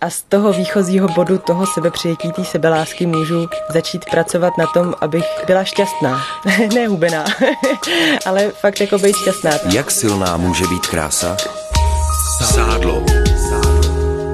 A 0.00 0.10
z 0.10 0.22
toho 0.22 0.52
výchozího 0.52 1.08
bodu, 1.08 1.38
toho 1.38 1.66
sebepřijetí, 1.66 2.32
té 2.32 2.44
sebelásky 2.44 3.06
můžu 3.06 3.48
začít 3.68 4.04
pracovat 4.10 4.58
na 4.58 4.66
tom, 4.74 4.94
abych 5.00 5.24
byla 5.46 5.64
šťastná. 5.64 6.20
ne 6.74 6.88
hubená, 6.88 7.24
ale 8.26 8.50
fakt 8.60 8.80
jako 8.80 8.98
být 8.98 9.16
šťastná. 9.16 9.50
Jak 9.72 9.90
silná 9.90 10.36
může 10.36 10.66
být 10.66 10.86
krása? 10.86 11.36
Sádlo. 12.44 13.04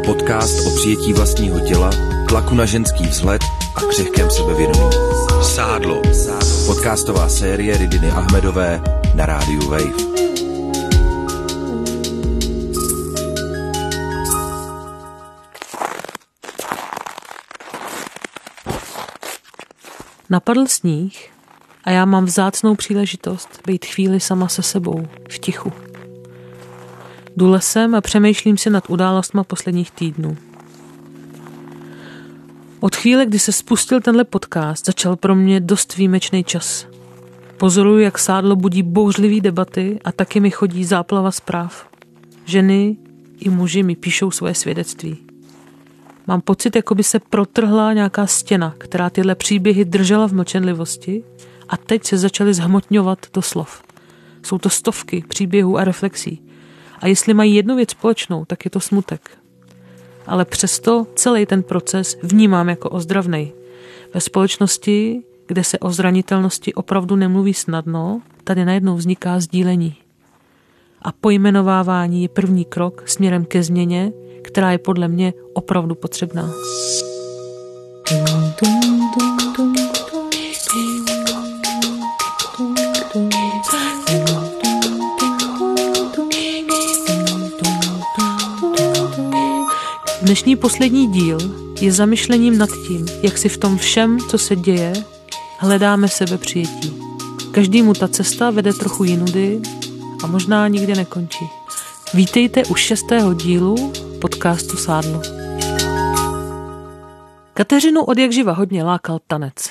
Podcast 0.07 0.67
o 0.67 0.71
přijetí 0.77 1.13
vlastního 1.13 1.61
těla, 1.61 1.91
tlaku 2.29 2.55
na 2.55 2.67
ženský 2.67 3.05
vzhled 3.05 3.43
a 3.77 3.81
křehkém 3.81 4.31
sebevědomí. 4.31 4.91
Sádlo. 5.43 6.03
Podcastová 6.67 7.29
série 7.29 7.77
Ridiny 7.77 8.11
Ahmedové 8.11 8.81
na 9.15 9.27
rádiu 9.27 9.69
Wave. 9.69 10.32
Napadl 20.33 20.67
sníh 20.67 21.31
a 21.85 21.91
já 21.91 22.05
mám 22.05 22.25
vzácnou 22.25 22.75
příležitost 22.75 23.61
být 23.67 23.85
chvíli 23.85 24.21
sama 24.21 24.49
se 24.49 24.63
sebou, 24.63 25.07
v 25.31 25.39
tichu. 25.39 25.73
Jdu 27.37 27.51
lesem 27.51 27.95
a 27.95 28.01
přemýšlím 28.01 28.59
si 28.59 28.71
nad 28.71 28.91
událostma 28.91 29.45
posledních 29.45 29.91
týdnů. 29.91 30.37
Od 32.81 32.97
chvíle, 32.97 33.27
kdy 33.27 33.39
se 33.39 33.53
spustil 33.53 34.01
tenhle 34.01 34.25
podcast, 34.25 34.87
začal 34.87 35.17
pro 35.17 35.35
mě 35.35 35.61
dost 35.61 35.97
výjimečný 35.97 36.45
čas. 36.45 36.87
Pozoruju, 37.57 37.99
jak 37.99 38.19
sádlo 38.19 38.57
budí 38.57 38.83
bouřlivý 38.83 39.41
debaty 39.41 40.01
a 40.05 40.13
taky 40.13 40.41
mi 40.41 40.51
chodí 40.51 40.85
záplava 40.85 41.31
zpráv. 41.31 41.89
Ženy 42.45 42.97
i 43.39 43.51
muži 43.51 43.83
mi 43.83 43.97
píšou 43.97 44.31
svoje 44.31 44.55
svědectví. 44.55 45.32
Mám 46.27 46.41
pocit, 46.41 46.77
jako 46.77 46.95
by 46.95 47.03
se 47.03 47.21
protrhla 47.21 47.93
nějaká 47.93 48.27
stěna, 48.27 48.75
která 48.79 49.11
tyhle 49.11 49.35
příběhy 49.35 49.85
držela 49.85 50.29
v 50.29 50.33
mlčenlivosti 50.33 51.25
a 51.69 51.77
teď 51.77 52.05
se 52.05 52.19
začaly 52.19 52.55
zhmotňovat 52.55 53.19
do 53.35 53.43
slov. 53.43 53.83
Jsou 54.43 54.59
to 54.59 54.71
stovky 54.71 55.25
příběhů 55.29 55.79
a 55.79 55.85
reflexí. 55.85 56.43
A 56.99 57.07
jestli 57.07 57.35
mají 57.35 57.55
jednu 57.55 57.77
věc 57.77 57.91
společnou, 57.91 58.45
tak 58.45 58.65
je 58.65 58.71
to 58.71 58.81
smutek. 58.81 59.31
Ale 60.27 60.45
přesto 60.45 61.07
celý 61.15 61.47
ten 61.47 61.63
proces 61.63 62.19
vnímám 62.23 62.69
jako 62.69 62.91
ozdravnej. 62.91 63.53
Ve 64.15 64.21
společnosti, 64.21 65.23
kde 65.47 65.65
se 65.65 65.79
o 65.79 65.91
zranitelnosti 65.91 66.75
opravdu 66.75 67.17
nemluví 67.17 67.55
snadno, 67.55 68.23
tady 68.45 68.65
najednou 68.65 68.97
vzniká 68.97 69.41
sdílení. 69.41 69.97
A 71.03 71.13
pojmenovávání 71.13 72.23
je 72.23 72.29
první 72.29 72.65
krok 72.65 73.09
směrem 73.09 73.45
ke 73.45 73.63
změně, 73.63 74.13
která 74.43 74.73
je 74.73 74.79
podle 74.79 75.09
mě 75.09 75.35
opravdu 75.53 75.95
potřebná. 75.95 76.51
Dnešní 90.23 90.57
poslední 90.57 91.07
díl 91.07 91.39
je 91.81 91.93
zamyšlením 91.93 92.59
nad 92.59 92.69
tím, 92.87 93.07
jak 93.23 93.39
si 93.39 93.49
v 93.49 93.57
tom 93.57 93.79
všem, 93.79 94.19
co 94.19 94.39
se 94.39 94.57
děje, 94.57 94.93
hledáme 95.59 96.09
sebe 96.09 96.39
přijetí. 96.39 97.03
Každému 97.53 97.95
ta 97.95 98.09
cesta 98.09 98.51
vede 98.51 98.73
trochu 98.73 99.05
jinudy 99.05 99.61
a 100.25 100.27
možná 100.27 100.69
nikdy 100.69 100.95
nekončí. 100.95 101.62
Vítejte 102.15 102.65
u 102.65 102.75
šestého 102.75 103.35
dílu 103.35 103.93
podcastu 104.21 104.77
Sádlo. 104.77 105.23
Kateřinu 107.55 108.05
od 108.05 108.19
jak 108.19 108.33
živa 108.33 108.53
hodně 108.53 108.85
lákal 108.85 109.19
tanec. 109.27 109.71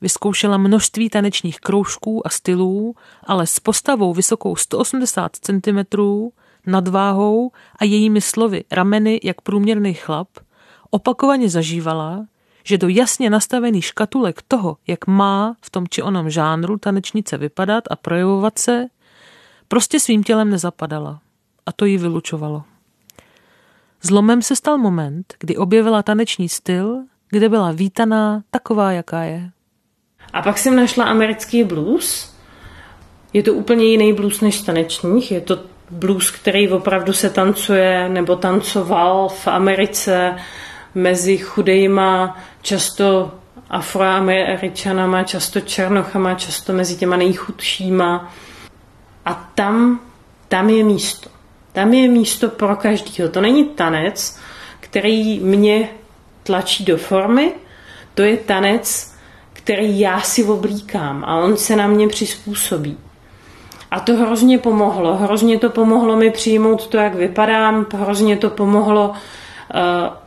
Vyzkoušela 0.00 0.56
množství 0.56 1.10
tanečních 1.10 1.60
kroužků 1.60 2.26
a 2.26 2.30
stylů, 2.30 2.94
ale 3.24 3.46
s 3.46 3.60
postavou 3.60 4.14
vysokou 4.14 4.56
180 4.56 5.36
cm, 5.36 6.00
nadváhou 6.66 7.50
a 7.76 7.84
jejími 7.84 8.20
slovy 8.20 8.64
rameny 8.70 9.20
jak 9.22 9.40
průměrný 9.40 9.94
chlap, 9.94 10.28
opakovaně 10.90 11.48
zažívala, 11.48 12.26
že 12.64 12.78
do 12.78 12.88
jasně 12.88 13.30
nastavených 13.30 13.84
škatulek 13.84 14.42
toho, 14.48 14.76
jak 14.86 15.06
má 15.06 15.56
v 15.60 15.70
tom 15.70 15.88
či 15.88 16.02
onom 16.02 16.30
žánru 16.30 16.78
tanečnice 16.78 17.38
vypadat 17.38 17.84
a 17.90 17.96
projevovat 17.96 18.58
se, 18.58 18.86
prostě 19.68 20.00
svým 20.00 20.24
tělem 20.24 20.50
nezapadala. 20.50 21.20
A 21.66 21.72
to 21.72 21.84
ji 21.84 21.98
vylučovalo. 21.98 22.62
Zlomem 24.02 24.42
se 24.42 24.56
stal 24.56 24.78
moment, 24.78 25.34
kdy 25.38 25.56
objevila 25.56 26.02
taneční 26.02 26.48
styl, 26.48 26.98
kde 27.28 27.48
byla 27.48 27.72
vítaná 27.72 28.42
taková, 28.50 28.92
jaká 28.92 29.22
je. 29.22 29.50
A 30.32 30.42
pak 30.42 30.58
jsem 30.58 30.76
našla 30.76 31.04
americký 31.04 31.64
blues. 31.64 32.34
Je 33.32 33.42
to 33.42 33.54
úplně 33.54 33.84
jiný 33.84 34.12
blues 34.12 34.40
než 34.40 34.60
tanečních. 34.60 35.32
Je 35.32 35.40
to 35.40 35.58
blues, 35.90 36.30
který 36.30 36.68
opravdu 36.68 37.12
se 37.12 37.30
tancuje 37.30 38.08
nebo 38.08 38.36
tancoval 38.36 39.28
v 39.28 39.46
Americe 39.48 40.36
mezi 40.94 41.38
chudejma, 41.38 42.38
často 42.62 43.32
afroameričanama, 43.70 45.22
často 45.22 45.60
černochama, 45.60 46.34
často 46.34 46.72
mezi 46.72 46.96
těma 46.96 47.16
nejchudšíma. 47.16 48.32
A 49.24 49.50
tam, 49.54 50.00
tam 50.48 50.68
je 50.68 50.84
místo. 50.84 51.31
Tam 51.72 51.92
je 51.94 52.08
místo 52.08 52.48
pro 52.48 52.76
každého. 52.76 53.28
To 53.28 53.40
není 53.40 53.64
tanec, 53.64 54.38
který 54.80 55.40
mě 55.40 55.88
tlačí 56.42 56.84
do 56.84 56.96
formy, 56.96 57.52
to 58.14 58.22
je 58.22 58.36
tanec, 58.36 59.12
který 59.52 60.00
já 60.00 60.20
si 60.20 60.44
oblíkám 60.44 61.24
a 61.24 61.36
on 61.36 61.56
se 61.56 61.76
na 61.76 61.86
mě 61.86 62.08
přizpůsobí. 62.08 62.98
A 63.90 64.00
to 64.00 64.16
hrozně 64.16 64.58
pomohlo. 64.58 65.16
Hrozně 65.16 65.58
to 65.58 65.70
pomohlo 65.70 66.16
mi 66.16 66.30
přijmout 66.30 66.86
to, 66.86 66.96
jak 66.96 67.14
vypadám, 67.14 67.86
hrozně 67.94 68.36
to 68.36 68.50
pomohlo 68.50 69.08
uh, 69.08 69.16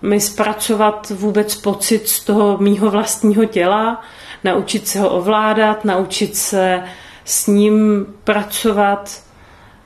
mi 0.02 0.20
zpracovat 0.20 1.10
vůbec 1.10 1.56
pocit 1.56 2.08
z 2.08 2.20
toho 2.20 2.58
mýho 2.58 2.92
vlastního 2.92 3.46
těla, 3.46 4.02
naučit 4.44 4.88
se 4.88 5.00
ho 5.00 5.10
ovládat, 5.10 5.86
naučit 5.86 6.36
se 6.36 6.84
s 7.26 7.48
ním 7.48 8.06
pracovat, 8.24 9.25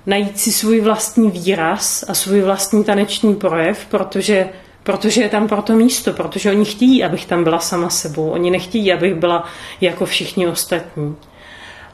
najít 0.10 0.40
si 0.40 0.52
svůj 0.52 0.82
vlastní 0.82 1.32
výraz 1.32 2.06
a 2.08 2.14
svůj 2.14 2.42
vlastní 2.42 2.84
taneční 2.84 3.36
projev, 3.36 3.86
protože, 3.86 4.50
protože 4.84 5.22
je 5.22 5.30
tam 5.30 5.48
pro 5.48 5.62
to 5.62 5.74
místo, 5.74 6.14
protože 6.14 6.52
oni 6.52 6.66
chtějí, 6.66 7.04
abych 7.04 7.26
tam 7.26 7.44
byla 7.44 7.60
sama 7.60 7.90
sebou. 7.90 8.30
Oni 8.30 8.52
nechtějí, 8.52 8.94
abych 8.94 9.16
byla 9.16 9.44
jako 9.82 10.06
všichni 10.06 10.48
ostatní. 10.48 11.16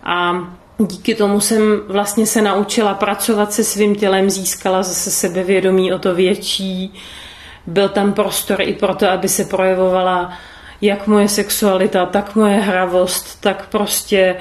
A 0.04 0.48
díky 0.78 1.16
tomu 1.16 1.40
jsem 1.40 1.82
vlastně 1.88 2.26
se 2.26 2.42
naučila 2.42 2.94
pracovat 2.94 3.54
se 3.54 3.64
svým 3.64 3.96
tělem, 3.96 4.30
získala 4.30 4.84
zase 4.84 5.12
sebevědomí 5.12 5.94
o 5.94 6.00
to 6.00 6.16
větší. 6.16 6.94
Byl 7.68 7.90
tam 7.90 8.14
prostor 8.14 8.62
i 8.62 8.74
pro 8.74 8.96
to, 8.96 9.10
aby 9.10 9.30
se 9.30 9.46
projevovala 9.46 10.34
jak 10.82 11.08
moje 11.08 11.30
sexualita, 11.30 12.06
tak 12.06 12.36
moje 12.36 12.56
hravost, 12.56 13.42
tak 13.42 13.68
prostě 13.70 14.36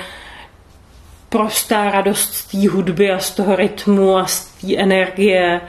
prostá 1.34 1.90
radost 1.90 2.34
z 2.34 2.44
té 2.44 2.68
hudby 2.68 3.10
a 3.10 3.18
z 3.18 3.30
toho 3.30 3.56
rytmu 3.56 4.16
a 4.16 4.26
z 4.26 4.46
té 4.46 4.76
energie. 4.76 5.60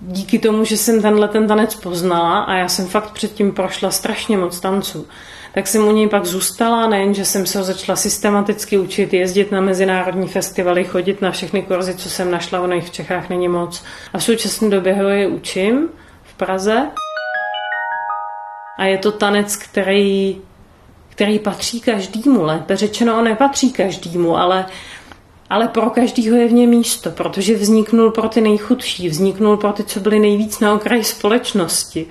Díky 0.00 0.38
tomu, 0.38 0.64
že 0.64 0.76
jsem 0.76 1.02
tenhle 1.02 1.28
ten 1.28 1.48
tanec 1.48 1.74
poznala 1.74 2.40
a 2.40 2.54
já 2.54 2.68
jsem 2.68 2.86
fakt 2.86 3.10
předtím 3.10 3.52
prošla 3.52 3.90
strašně 3.90 4.36
moc 4.36 4.60
tanců, 4.60 5.06
tak 5.54 5.66
jsem 5.66 5.88
u 5.88 5.92
něj 5.92 6.08
pak 6.08 6.24
zůstala, 6.24 6.88
nejen, 6.88 7.14
že 7.14 7.24
jsem 7.24 7.46
se 7.46 7.58
ho 7.58 7.64
začala 7.64 7.96
systematicky 7.96 8.78
učit, 8.78 9.14
jezdit 9.14 9.52
na 9.52 9.60
mezinárodní 9.60 10.28
festivaly, 10.28 10.84
chodit 10.84 11.22
na 11.22 11.30
všechny 11.30 11.62
kurzy, 11.62 11.94
co 11.94 12.10
jsem 12.10 12.30
našla, 12.30 12.60
ono 12.60 12.74
jich 12.74 12.86
v 12.86 12.92
Čechách 12.92 13.28
není 13.28 13.48
moc. 13.48 13.84
A 14.12 14.18
v 14.18 14.24
současné 14.24 14.70
době 14.70 14.94
ho 14.94 15.08
je 15.08 15.26
učím 15.26 15.88
v 16.22 16.34
Praze. 16.34 16.90
A 18.78 18.84
je 18.84 18.98
to 18.98 19.12
tanec, 19.12 19.56
který 19.56 20.40
který 21.12 21.38
patří 21.38 21.80
každému. 21.80 22.42
Lépe 22.42 22.76
řečeno, 22.76 23.18
on 23.18 23.24
nepatří 23.24 23.72
každému, 23.72 24.36
ale, 24.36 24.66
ale 25.50 25.68
pro 25.68 25.90
každého 25.90 26.36
je 26.36 26.48
v 26.48 26.52
něm 26.52 26.70
místo, 26.70 27.10
protože 27.10 27.54
vzniknul 27.54 28.10
pro 28.10 28.28
ty 28.28 28.40
nejchudší, 28.40 29.08
vzniknul 29.08 29.56
pro 29.56 29.72
ty, 29.72 29.84
co 29.84 30.00
byli 30.00 30.18
nejvíc 30.18 30.60
na 30.60 30.74
okraji 30.74 31.04
společnosti. 31.04 32.06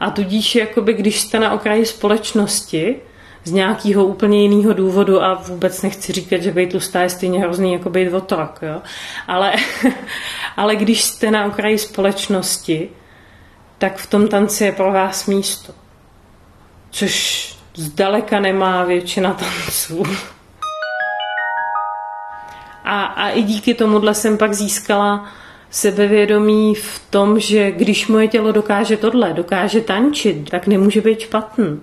A 0.00 0.10
tudíž, 0.10 0.54
jakoby, 0.54 0.94
když 0.94 1.20
jste 1.20 1.38
na 1.38 1.52
okraji 1.52 1.86
společnosti, 1.86 2.96
z 3.44 3.52
nějakého 3.52 4.04
úplně 4.04 4.42
jiného 4.42 4.72
důvodu 4.72 5.22
a 5.22 5.34
vůbec 5.34 5.82
nechci 5.82 6.12
říkat, 6.12 6.42
že 6.42 6.52
být 6.52 6.70
tlustá 6.70 7.02
je 7.02 7.10
stejně 7.10 7.40
hrozný 7.40 7.72
jako 7.72 7.90
být 7.90 8.12
otrok, 8.12 8.58
jo? 8.62 8.82
Ale, 9.28 9.52
ale 10.56 10.76
když 10.76 11.02
jste 11.02 11.30
na 11.30 11.44
okraji 11.44 11.78
společnosti, 11.78 12.88
tak 13.78 13.96
v 13.96 14.06
tom 14.06 14.28
tanci 14.28 14.64
je 14.64 14.72
pro 14.72 14.92
vás 14.92 15.26
místo. 15.26 15.72
Což 16.90 17.59
zdaleka 17.74 18.40
nemá 18.40 18.84
většina 18.84 19.34
tanců. 19.34 20.02
A, 22.84 23.04
a 23.04 23.28
i 23.28 23.42
díky 23.42 23.74
tomuhle 23.74 24.14
jsem 24.14 24.38
pak 24.38 24.54
získala 24.54 25.28
sebevědomí 25.70 26.74
v 26.74 27.02
tom, 27.10 27.40
že 27.40 27.70
když 27.70 28.06
moje 28.06 28.28
tělo 28.28 28.52
dokáže 28.52 28.96
tohle, 28.96 29.32
dokáže 29.32 29.80
tančit, 29.80 30.50
tak 30.50 30.66
nemůže 30.66 31.00
být 31.00 31.20
špatný. 31.20 31.80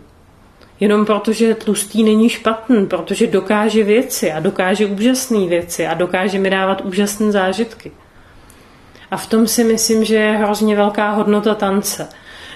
Jenom 0.79 1.05
protože 1.05 1.55
tlustý 1.55 2.03
není 2.03 2.29
špatný, 2.29 2.85
protože 2.85 3.27
dokáže 3.27 3.83
věci 3.83 4.31
a 4.31 4.39
dokáže 4.39 4.85
úžasné 4.85 5.47
věci 5.47 5.87
a 5.87 5.93
dokáže 5.93 6.39
mi 6.39 6.49
dávat 6.49 6.81
úžasné 6.81 7.31
zážitky. 7.31 7.91
A 9.11 9.17
v 9.17 9.27
tom 9.27 9.47
si 9.47 9.63
myslím, 9.63 10.03
že 10.03 10.15
je 10.15 10.31
hrozně 10.31 10.75
velká 10.75 11.11
hodnota 11.11 11.55
tance. 11.55 12.09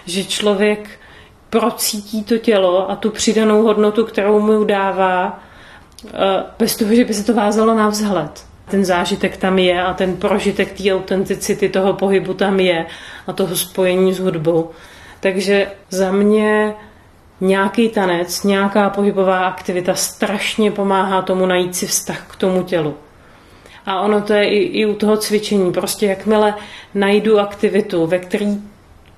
Že 0.05 0.23
člověk 0.23 0.89
procítí 1.51 2.23
to 2.23 2.37
tělo 2.37 2.91
a 2.91 2.95
tu 2.95 3.09
přidanou 3.11 3.63
hodnotu, 3.63 4.05
kterou 4.05 4.39
mu 4.39 4.63
dává, 4.63 5.39
eh, 6.05 6.43
bez 6.59 6.75
toho, 6.75 6.95
že 6.95 7.05
by 7.05 7.13
se 7.13 7.23
to 7.23 7.33
vázalo 7.33 7.75
na 7.75 7.89
vzhled. 7.89 8.45
Ten 8.69 8.85
zážitek 8.85 9.37
tam 9.37 9.59
je 9.59 9.83
a 9.83 9.93
ten 9.93 10.17
prožitek 10.17 10.71
té 10.71 10.93
autenticity 10.93 11.69
toho 11.69 11.93
pohybu 11.93 12.33
tam 12.33 12.59
je 12.59 12.85
a 13.27 13.33
toho 13.33 13.55
spojení 13.55 14.13
s 14.13 14.19
hudbou. 14.19 14.69
Takže 15.19 15.67
za 15.89 16.11
mě 16.11 16.73
nějaký 17.41 17.89
tanec, 17.89 18.43
nějaká 18.43 18.89
pohybová 18.89 19.47
aktivita 19.47 19.95
strašně 19.95 20.71
pomáhá 20.71 21.21
tomu 21.21 21.45
najít 21.45 21.75
si 21.75 21.87
vztah 21.87 22.25
k 22.27 22.35
tomu 22.35 22.63
tělu. 22.63 22.95
A 23.85 24.01
ono 24.01 24.21
to 24.21 24.33
je 24.33 24.49
i, 24.49 24.57
i 24.57 24.85
u 24.85 24.95
toho 24.95 25.17
cvičení. 25.17 25.71
Prostě 25.71 26.05
jakmile 26.05 26.53
najdu 26.93 27.39
aktivitu, 27.39 28.07
ve 28.07 28.19
který 28.19 28.70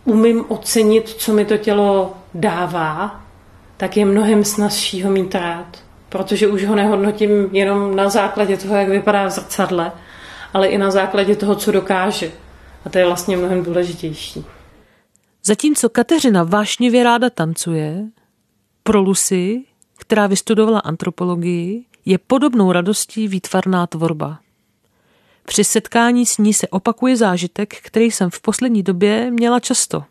umím 0.05 0.45
ocenit, 0.47 1.09
co 1.09 1.33
mi 1.33 1.45
to 1.45 1.57
tělo 1.57 2.13
dává, 2.33 3.21
tak 3.77 3.97
je 3.97 4.05
mnohem 4.05 4.43
snazší 4.43 5.03
ho 5.03 5.11
mít 5.11 5.35
rád. 5.35 5.83
Protože 6.09 6.47
už 6.47 6.65
ho 6.65 6.75
nehodnotím 6.75 7.49
jenom 7.51 7.95
na 7.95 8.09
základě 8.09 8.57
toho, 8.57 8.75
jak 8.75 8.89
vypadá 8.89 9.27
v 9.27 9.31
zrcadle, 9.31 9.91
ale 10.53 10.67
i 10.67 10.77
na 10.77 10.91
základě 10.91 11.35
toho, 11.35 11.55
co 11.55 11.71
dokáže. 11.71 12.31
A 12.85 12.89
to 12.89 12.97
je 12.97 13.05
vlastně 13.05 13.37
mnohem 13.37 13.63
důležitější. 13.63 14.45
Zatímco 15.45 15.89
Kateřina 15.89 16.43
vášnivě 16.43 17.03
ráda 17.03 17.29
tancuje, 17.29 18.05
pro 18.83 19.01
Lucy, 19.01 19.63
která 19.97 20.27
vystudovala 20.27 20.79
antropologii, 20.79 21.85
je 22.05 22.17
podobnou 22.17 22.71
radostí 22.71 23.27
výtvarná 23.27 23.87
tvorba. 23.87 24.39
Při 25.45 25.63
setkání 25.63 26.25
s 26.25 26.37
ní 26.37 26.53
se 26.53 26.67
opakuje 26.67 27.17
zážitek, 27.17 27.75
který 27.81 28.11
jsem 28.11 28.29
v 28.29 28.41
poslední 28.41 28.83
době 28.83 29.31
měla 29.31 29.59
často. 29.59 30.03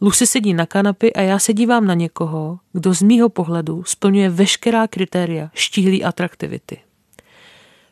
Lucy 0.00 0.26
sedí 0.26 0.54
na 0.54 0.66
kanapy 0.66 1.12
a 1.12 1.20
já 1.20 1.38
se 1.38 1.52
dívám 1.52 1.86
na 1.86 1.94
někoho, 1.94 2.58
kdo 2.72 2.94
z 2.94 3.02
mýho 3.02 3.28
pohledu 3.28 3.84
splňuje 3.86 4.30
veškerá 4.30 4.86
kritéria 4.86 5.50
štíhlý 5.54 6.04
atraktivity. 6.04 6.80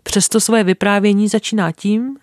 Přesto 0.03 0.41
svoje 0.41 0.65
vyprávění 0.65 1.29
začíná 1.29 1.73
tím, 1.73 2.17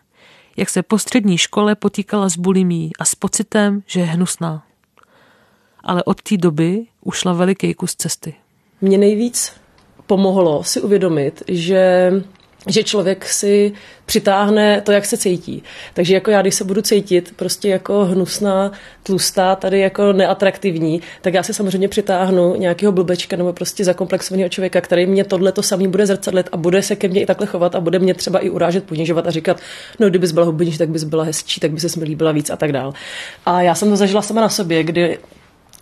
jak 0.58 0.70
se 0.70 0.84
po 0.84 1.00
střední 1.00 1.38
škole 1.38 1.76
potýkala 1.76 2.30
s 2.30 2.38
bulimí 2.38 2.92
a 3.00 3.06
s 3.06 3.16
pocitem, 3.16 3.84
že 3.86 4.00
je 4.00 4.06
hnusná. 4.06 4.64
Ale 5.84 6.04
od 6.04 6.22
té 6.22 6.38
doby 6.38 6.86
ušla 7.02 7.34
veliký 7.34 7.74
kus 7.74 7.96
cesty. 7.96 8.34
Mě 8.82 8.98
nejvíc 8.98 9.54
pomohlo 10.08 10.64
si 10.64 10.82
uvědomit, 10.82 11.44
že 11.48 12.12
že 12.68 12.84
člověk 12.84 13.26
si 13.30 13.74
přitáhne 14.06 14.82
to, 14.82 14.92
jak 14.92 15.06
se 15.06 15.18
cítí. 15.18 15.64
Takže 15.94 16.14
jako 16.14 16.32
já, 16.32 16.42
když 16.42 16.56
se 16.56 16.64
budu 16.64 16.82
cítit 16.82 17.34
prostě 17.36 17.70
jako 17.70 18.06
hnusná, 18.06 18.72
tlustá, 19.04 19.56
tady 19.56 19.80
jako 19.80 20.14
neatraktivní, 20.14 21.02
tak 21.22 21.34
já 21.34 21.44
si 21.44 21.54
samozřejmě 21.54 21.88
přitáhnu 21.88 22.56
nějakého 22.56 22.92
blbečka 22.92 23.36
nebo 23.36 23.54
prostě 23.54 23.84
zakomplexovaného 23.86 24.50
člověka, 24.50 24.82
který 24.82 25.06
mě 25.06 25.24
tohle 25.24 25.52
to 25.52 25.64
samý 25.64 25.88
bude 25.88 26.06
zrcadlet 26.06 26.50
a 26.52 26.58
bude 26.58 26.82
se 26.82 26.96
ke 26.96 27.08
mně 27.08 27.22
i 27.22 27.26
takhle 27.26 27.48
chovat 27.48 27.76
a 27.76 27.80
bude 27.80 28.00
mě 28.00 28.14
třeba 28.14 28.40
i 28.40 28.50
urážet, 28.50 28.84
ponižovat 28.84 29.28
a 29.28 29.32
říkat, 29.32 29.60
no 30.00 30.10
kdybys 30.10 30.32
byla 30.32 30.46
hubenější, 30.46 30.78
tak 30.78 30.90
bys 30.90 31.04
byla 31.04 31.24
hezčí, 31.24 31.60
tak 31.60 31.72
by 31.72 31.80
se 31.80 32.00
mi 32.00 32.06
líbila 32.06 32.32
víc 32.32 32.50
a 32.50 32.56
tak 32.56 32.72
dál. 32.72 32.94
A 33.46 33.62
já 33.62 33.76
jsem 33.76 33.90
to 33.90 33.96
zažila 33.96 34.22
sama 34.22 34.42
na 34.42 34.50
sobě, 34.50 34.84
kdy 34.84 35.18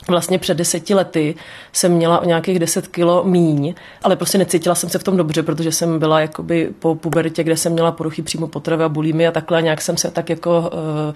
Vlastně 0.07 0.39
před 0.39 0.57
deseti 0.57 0.94
lety 0.94 1.36
jsem 1.74 1.92
měla 1.92 2.19
o 2.19 2.25
nějakých 2.25 2.59
deset 2.59 2.88
kilo 2.88 3.24
míň, 3.24 3.74
ale 4.03 4.15
prostě 4.15 4.38
necítila 4.38 4.75
jsem 4.75 4.89
se 4.89 5.00
v 5.00 5.03
tom 5.03 5.18
dobře, 5.18 5.44
protože 5.44 5.71
jsem 5.71 6.00
byla 6.00 6.19
jakoby 6.19 6.69
po 6.80 6.95
pubertě, 6.95 7.44
kde 7.44 7.57
jsem 7.57 7.74
měla 7.74 7.92
poruchy 7.92 8.21
přímo 8.21 8.48
potravy 8.48 8.83
a 8.83 8.89
bulími 8.89 9.27
a 9.27 9.31
takhle 9.31 9.57
a 9.57 9.62
nějak 9.62 9.81
jsem 9.81 9.98
se 9.98 10.12
tak 10.12 10.30
jako 10.30 10.59
uh, 10.59 11.13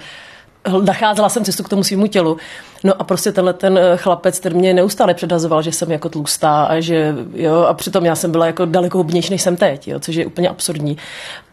nacházela 0.82 1.30
jsem 1.30 1.44
cestu 1.44 1.64
k 1.64 1.70
tomu 1.70 1.84
svýmu 1.84 2.08
tělu. 2.08 2.38
No 2.86 2.94
a 3.00 3.04
prostě 3.04 3.32
tenhle 3.32 3.54
ten 3.54 3.78
eh, 3.78 3.98
chlapec, 3.98 4.40
ten 4.40 4.54
mě 4.54 4.74
neustále 4.74 5.14
předhazoval, 5.14 5.62
že 5.62 5.72
jsem 5.72 5.92
jako 5.92 6.10
tlustá 6.10 6.64
a 6.64 6.80
že 6.80 7.16
jo, 7.34 7.56
a 7.56 7.74
přitom 7.74 8.06
já 8.06 8.16
jsem 8.16 8.32
byla 8.32 8.46
jako 8.46 8.66
daleko 8.66 8.98
hubnější, 8.98 9.32
než 9.32 9.42
jsem 9.42 9.56
teď, 9.56 9.88
jo, 9.88 10.00
což 10.00 10.16
je 10.16 10.26
úplně 10.26 10.50
absurdní. 10.50 10.98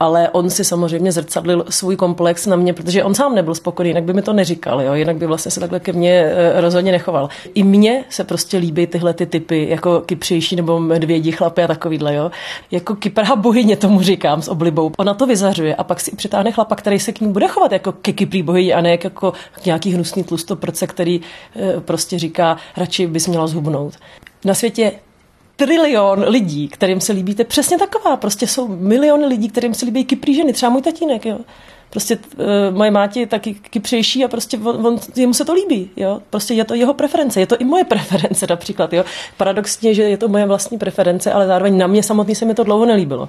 Ale 0.00 0.29
on 0.29 0.50
si 0.50 0.64
samozřejmě 0.64 1.12
zrcadlil 1.12 1.64
svůj 1.69 1.97
komplex 1.97 2.47
na 2.47 2.56
mě, 2.56 2.73
protože 2.73 3.05
on 3.05 3.14
sám 3.14 3.35
nebyl 3.35 3.55
spokojený, 3.55 3.91
jinak 3.91 4.05
by 4.05 4.12
mi 4.12 4.23
to 4.23 4.32
neříkal, 4.32 4.82
jo, 4.82 4.94
jinak 4.94 5.17
by 5.17 5.26
vlastně 5.26 5.50
se 5.50 5.61
takhle 5.61 5.81
ke 5.81 5.93
mně 5.93 6.11
eh, 6.11 6.61
rozhodně 6.61 6.93
nechoval. 6.93 7.29
I 7.55 7.62
mně 7.62 8.05
se 8.09 8.25
prostě 8.25 8.59
líbí 8.59 8.87
tyhle 8.87 9.14
ty 9.14 9.26
typy, 9.26 9.69
jako 9.70 10.00
kypřejší 10.00 10.56
nebo 10.56 10.81
medvědí 10.81 11.32
chlapy 11.32 11.62
a 11.62 11.67
takovýhle, 11.67 12.14
jo. 12.14 12.31
Jako 12.70 12.94
kyprá 12.94 13.37
bohyně 13.37 13.76
tomu 13.76 14.03
říkám 14.03 14.43
s 14.43 14.49
oblibou. 14.49 14.93
Ona 14.99 15.14
to 15.14 15.26
vyzařuje 15.26 15.75
a 15.75 15.85
pak 15.85 16.00
si 16.00 16.17
přitáhne 16.17 16.53
chlapa, 16.53 16.75
který 16.75 16.99
se 16.99 17.12
k 17.12 17.20
ní 17.20 17.32
bude 17.32 17.49
chovat 17.49 17.73
jako 17.73 17.93
ke 17.93 18.12
kyprý 18.12 18.43
bohyni 18.43 18.75
a 18.75 18.81
ne 18.81 18.91
jako 19.04 19.32
nějaký 19.66 19.90
hnusný 19.90 20.25
tlustoprce, 20.25 20.87
který 20.87 21.20
eh, 21.56 21.81
prostě 21.81 22.19
říká, 22.19 22.56
radši 22.76 23.06
bys 23.06 23.26
měla 23.26 23.46
zhubnout. 23.46 23.94
Na 24.44 24.54
světě 24.54 24.93
trilion 25.56 26.25
lidí, 26.28 26.69
kterým 26.69 27.00
se 27.00 27.12
líbíte 27.12 27.44
přesně 27.44 27.78
taková. 27.78 28.16
Prostě 28.16 28.46
jsou 28.46 28.69
miliony 28.69 29.26
lidí, 29.26 29.49
kterým 29.49 29.75
se 29.75 29.84
líbí 29.84 30.04
kyprý 30.04 30.34
ženy. 30.34 30.52
Třeba 30.52 30.70
můj 30.70 30.82
tatínek, 30.82 31.26
jo. 31.26 31.38
Prostě 31.90 32.16
uh, 32.16 32.76
moje 32.76 32.90
máti 32.90 33.26
taky 33.26 33.54
kypřejší 33.54 34.25
a 34.25 34.28
prostě 34.28 34.58
on, 34.58 34.87
on, 34.87 34.99
jemu 35.16 35.34
se 35.34 35.44
to 35.44 35.52
líbí, 35.52 35.90
jo. 35.96 36.20
Prostě 36.31 36.54
je 36.54 36.64
to 36.64 36.75
jeho 36.75 36.94
preference, 36.94 37.40
je 37.40 37.46
to 37.46 37.56
i 37.56 37.64
moje 37.64 37.84
preference 37.94 38.46
například, 38.50 38.93
jo. 38.93 39.04
Paradoxně, 39.37 39.94
že 39.94 40.02
je 40.02 40.16
to 40.16 40.28
moje 40.28 40.46
vlastní 40.46 40.78
preference, 40.78 41.32
ale 41.32 41.46
zároveň 41.46 41.78
na 41.78 41.87
mě 41.87 42.02
samotný 42.02 42.34
se 42.34 42.44
mi 42.44 42.54
to 42.54 42.64
dlouho 42.64 42.87
nelíbilo. 42.87 43.28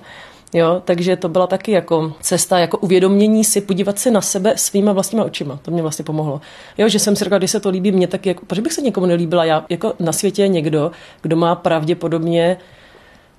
Jo, 0.54 0.82
takže 0.86 1.16
to 1.16 1.30
byla 1.30 1.48
taky 1.48 1.72
jako 1.72 2.14
cesta, 2.22 2.60
jako 2.60 2.78
uvědomění 2.78 3.44
si, 3.44 3.62
podívat 3.62 4.00
se 4.00 4.12
na 4.12 4.22
sebe 4.22 4.54
svýma 4.58 4.94
vlastníma 4.94 5.24
očima. 5.24 5.60
To 5.62 5.72
mě 5.72 5.82
vlastně 5.82 6.06
pomohlo. 6.06 6.42
Jo, 6.78 6.90
že 6.90 7.00
jsem 7.00 7.16
si 7.16 7.24
řekla, 7.24 7.38
když 7.38 7.52
se 7.52 7.60
to 7.60 7.70
líbí 7.70 7.92
mně, 7.92 8.08
tak 8.08 8.26
jako, 8.26 8.46
proč 8.46 8.60
bych 8.60 8.74
se 8.74 8.82
někomu 8.82 9.06
nelíbila? 9.06 9.46
Já, 9.46 9.66
jako 9.70 9.94
na 10.00 10.12
světě 10.12 10.42
je 10.42 10.48
někdo, 10.48 10.92
kdo 11.22 11.36
má 11.36 11.56
pravděpodobně 11.56 12.58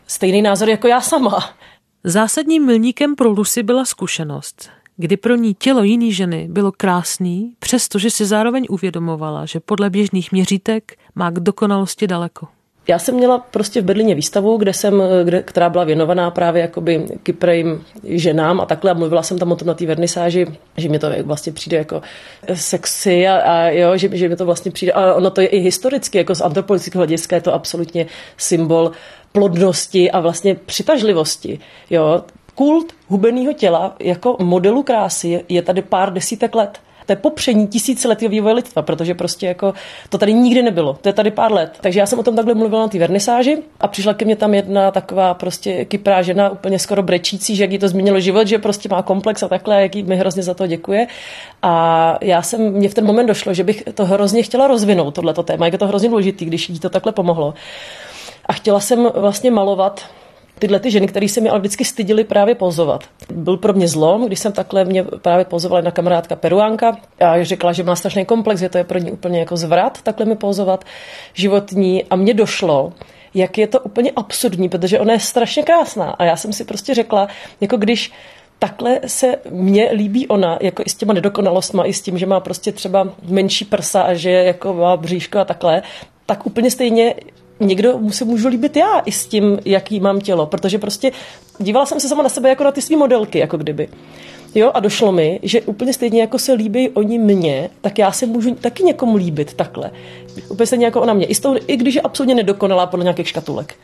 stejný 0.06 0.42
názor 0.42 0.68
jako 0.68 0.88
já 0.88 1.00
sama. 1.00 1.50
Zásadním 2.04 2.66
milníkem 2.66 3.14
pro 3.14 3.28
Lucy 3.28 3.62
byla 3.62 3.84
zkušenost, 3.84 4.68
kdy 4.96 5.16
pro 5.16 5.34
ní 5.34 5.54
tělo 5.54 5.82
jiný 5.82 6.12
ženy 6.12 6.48
bylo 6.50 6.72
krásný, 6.72 7.54
přestože 7.58 8.10
si 8.10 8.24
zároveň 8.24 8.66
uvědomovala, 8.70 9.46
že 9.46 9.60
podle 9.60 9.90
běžných 9.90 10.32
měřítek 10.32 10.92
má 11.14 11.30
k 11.30 11.40
dokonalosti 11.40 12.06
daleko. 12.06 12.46
Já 12.88 12.98
jsem 12.98 13.14
měla 13.14 13.38
prostě 13.38 13.80
v 13.80 13.84
Berlíně 13.84 14.14
výstavu, 14.14 14.56
kde 14.56 14.72
jsem, 14.72 15.02
kde, 15.24 15.42
která 15.42 15.70
byla 15.70 15.84
věnovaná 15.84 16.30
právě 16.30 16.62
jakoby 16.62 17.06
kyprejím 17.22 17.84
ženám 18.04 18.60
a 18.60 18.66
takhle 18.66 18.90
a 18.90 18.94
mluvila 18.94 19.22
jsem 19.22 19.38
tam 19.38 19.52
o 19.52 19.56
tom 19.56 19.68
na 19.68 19.74
té 19.74 19.86
vernisáži, 19.86 20.46
že 20.76 20.88
mi 20.88 20.98
to 20.98 21.08
vlastně 21.22 21.52
přijde 21.52 21.76
jako 21.76 22.02
sexy 22.54 23.28
a, 23.28 23.36
a 23.36 23.68
jo, 23.68 23.96
že, 23.96 24.08
že 24.12 24.28
mi 24.28 24.36
to 24.36 24.46
vlastně 24.46 24.70
přijde, 24.70 24.92
a 24.92 25.14
ono 25.14 25.30
to 25.30 25.40
je 25.40 25.46
i 25.46 25.58
historicky, 25.58 26.18
jako 26.18 26.34
z 26.34 26.40
antropologického 26.40 27.00
hlediska 27.00 27.36
je 27.36 27.42
to 27.42 27.54
absolutně 27.54 28.06
symbol 28.36 28.92
plodnosti 29.32 30.10
a 30.10 30.20
vlastně 30.20 30.54
přitažlivosti, 30.54 31.58
jo. 31.90 32.22
Kult 32.54 32.92
hubeného 33.08 33.52
těla 33.52 33.96
jako 33.98 34.36
modelu 34.40 34.82
krásy 34.82 35.44
je 35.48 35.62
tady 35.62 35.82
pár 35.82 36.12
desítek 36.12 36.54
let 36.54 36.78
to 37.06 37.12
je 37.12 37.16
popření 37.16 37.66
tisíciletého 37.66 38.30
vývoje 38.30 38.54
lidstva, 38.54 38.82
protože 38.82 39.14
prostě 39.14 39.46
jako 39.46 39.74
to 40.08 40.18
tady 40.18 40.32
nikdy 40.34 40.62
nebylo. 40.62 40.98
To 41.00 41.08
je 41.08 41.12
tady 41.12 41.30
pár 41.30 41.52
let. 41.52 41.78
Takže 41.80 42.00
já 42.00 42.06
jsem 42.06 42.18
o 42.18 42.22
tom 42.22 42.36
takhle 42.36 42.54
mluvila 42.54 42.82
na 42.82 42.88
té 42.88 42.98
vernisáži 42.98 43.62
a 43.80 43.88
přišla 43.88 44.14
ke 44.14 44.24
mně 44.24 44.36
tam 44.36 44.54
jedna 44.54 44.90
taková 44.90 45.34
prostě 45.34 45.84
kyprá 45.84 46.22
žena, 46.22 46.50
úplně 46.50 46.78
skoro 46.78 47.02
brečící, 47.02 47.56
že 47.56 47.62
jak 47.62 47.72
jí 47.72 47.78
to 47.78 47.88
změnilo 47.88 48.20
život, 48.20 48.46
že 48.46 48.58
prostě 48.58 48.88
má 48.88 49.02
komplex 49.02 49.42
a 49.42 49.48
takhle, 49.48 49.82
jak 49.82 49.94
jí 49.94 50.02
mi 50.02 50.16
hrozně 50.16 50.42
za 50.42 50.54
to 50.54 50.66
děkuje. 50.66 51.06
A 51.62 52.18
já 52.20 52.42
jsem, 52.42 52.72
mě 52.72 52.88
v 52.88 52.94
ten 52.94 53.06
moment 53.06 53.26
došlo, 53.26 53.54
že 53.54 53.64
bych 53.64 53.82
to 53.94 54.04
hrozně 54.04 54.42
chtěla 54.42 54.66
rozvinout, 54.66 55.14
tohleto 55.14 55.42
téma, 55.42 55.64
jak 55.64 55.72
je 55.72 55.78
to 55.78 55.86
hrozně 55.86 56.08
důležitý, 56.08 56.44
když 56.44 56.68
jí 56.68 56.80
to 56.80 56.90
takhle 56.90 57.12
pomohlo. 57.12 57.54
A 58.46 58.52
chtěla 58.52 58.80
jsem 58.80 59.10
vlastně 59.14 59.50
malovat 59.50 60.04
tyhle 60.64 60.80
ty 60.80 60.90
ženy, 60.90 61.06
které 61.08 61.28
se 61.28 61.40
mi 61.40 61.48
ale 61.48 61.58
vždycky 61.58 61.84
stydily 61.84 62.24
právě 62.24 62.54
pozovat. 62.54 63.04
Byl 63.32 63.56
pro 63.56 63.72
mě 63.72 63.88
zlom, 63.88 64.26
když 64.26 64.38
jsem 64.38 64.52
takhle 64.52 64.84
mě 64.84 65.04
právě 65.04 65.44
pozovala 65.44 65.78
jedna 65.78 65.90
kamarádka 65.90 66.36
Peruánka 66.36 66.96
a 67.20 67.44
řekla, 67.44 67.72
že 67.72 67.82
má 67.82 67.96
strašný 67.96 68.24
komplex, 68.24 68.60
že 68.60 68.68
to 68.68 68.78
je 68.78 68.84
pro 68.84 68.98
ní 68.98 69.12
úplně 69.12 69.38
jako 69.38 69.56
zvrat 69.56 70.02
takhle 70.02 70.26
mi 70.26 70.36
pozovat 70.36 70.84
životní 71.34 72.04
a 72.04 72.16
mně 72.16 72.34
došlo, 72.34 72.92
jak 73.34 73.58
je 73.58 73.66
to 73.66 73.80
úplně 73.80 74.10
absurdní, 74.16 74.68
protože 74.68 75.00
ona 75.00 75.12
je 75.12 75.20
strašně 75.20 75.62
krásná 75.62 76.10
a 76.10 76.24
já 76.24 76.36
jsem 76.36 76.52
si 76.52 76.64
prostě 76.64 76.94
řekla, 76.94 77.28
jako 77.60 77.76
když 77.76 78.12
takhle 78.58 79.00
se 79.06 79.36
mně 79.50 79.90
líbí 79.92 80.28
ona, 80.28 80.58
jako 80.60 80.82
i 80.86 80.90
s 80.90 80.94
těma 80.94 81.12
nedokonalostma, 81.12 81.84
i 81.84 81.92
s 81.92 82.02
tím, 82.02 82.18
že 82.18 82.26
má 82.26 82.40
prostě 82.40 82.72
třeba 82.72 83.08
menší 83.28 83.64
prsa 83.64 84.02
a 84.02 84.14
že 84.14 84.30
jako 84.30 84.74
má 84.74 84.96
bříško 84.96 85.38
a 85.38 85.44
takhle, 85.44 85.82
tak 86.26 86.46
úplně 86.46 86.70
stejně 86.70 87.14
někdo 87.60 87.98
mu 87.98 88.12
se 88.12 88.24
můžu 88.24 88.48
líbit 88.48 88.76
já 88.76 88.98
i 88.98 89.12
s 89.12 89.26
tím, 89.26 89.58
jaký 89.64 90.00
mám 90.00 90.20
tělo, 90.20 90.46
protože 90.46 90.78
prostě 90.78 91.12
dívala 91.58 91.86
jsem 91.86 92.00
se 92.00 92.08
sama 92.08 92.22
na 92.22 92.28
sebe 92.28 92.48
jako 92.48 92.64
na 92.64 92.72
ty 92.72 92.82
svý 92.82 92.96
modelky, 92.96 93.38
jako 93.38 93.56
kdyby. 93.56 93.88
Jo, 94.54 94.70
a 94.74 94.80
došlo 94.80 95.12
mi, 95.12 95.40
že 95.42 95.62
úplně 95.62 95.92
stejně 95.92 96.20
jako 96.20 96.38
se 96.38 96.52
líbí 96.52 96.88
oni 96.88 97.18
mně, 97.18 97.70
tak 97.80 97.98
já 97.98 98.12
se 98.12 98.26
můžu 98.26 98.54
taky 98.54 98.82
někomu 98.82 99.16
líbit 99.16 99.54
takhle. 99.54 99.90
Úplně 100.48 100.66
stejně 100.66 100.84
jako 100.84 101.00
ona 101.00 101.14
mě, 101.14 101.26
i, 101.26 101.34
tou, 101.34 101.56
i 101.66 101.76
když 101.76 101.94
je 101.94 102.00
absolutně 102.00 102.34
nedokonalá 102.34 102.86
podle 102.86 103.04
nějakých 103.04 103.28
škatulek. 103.28 103.74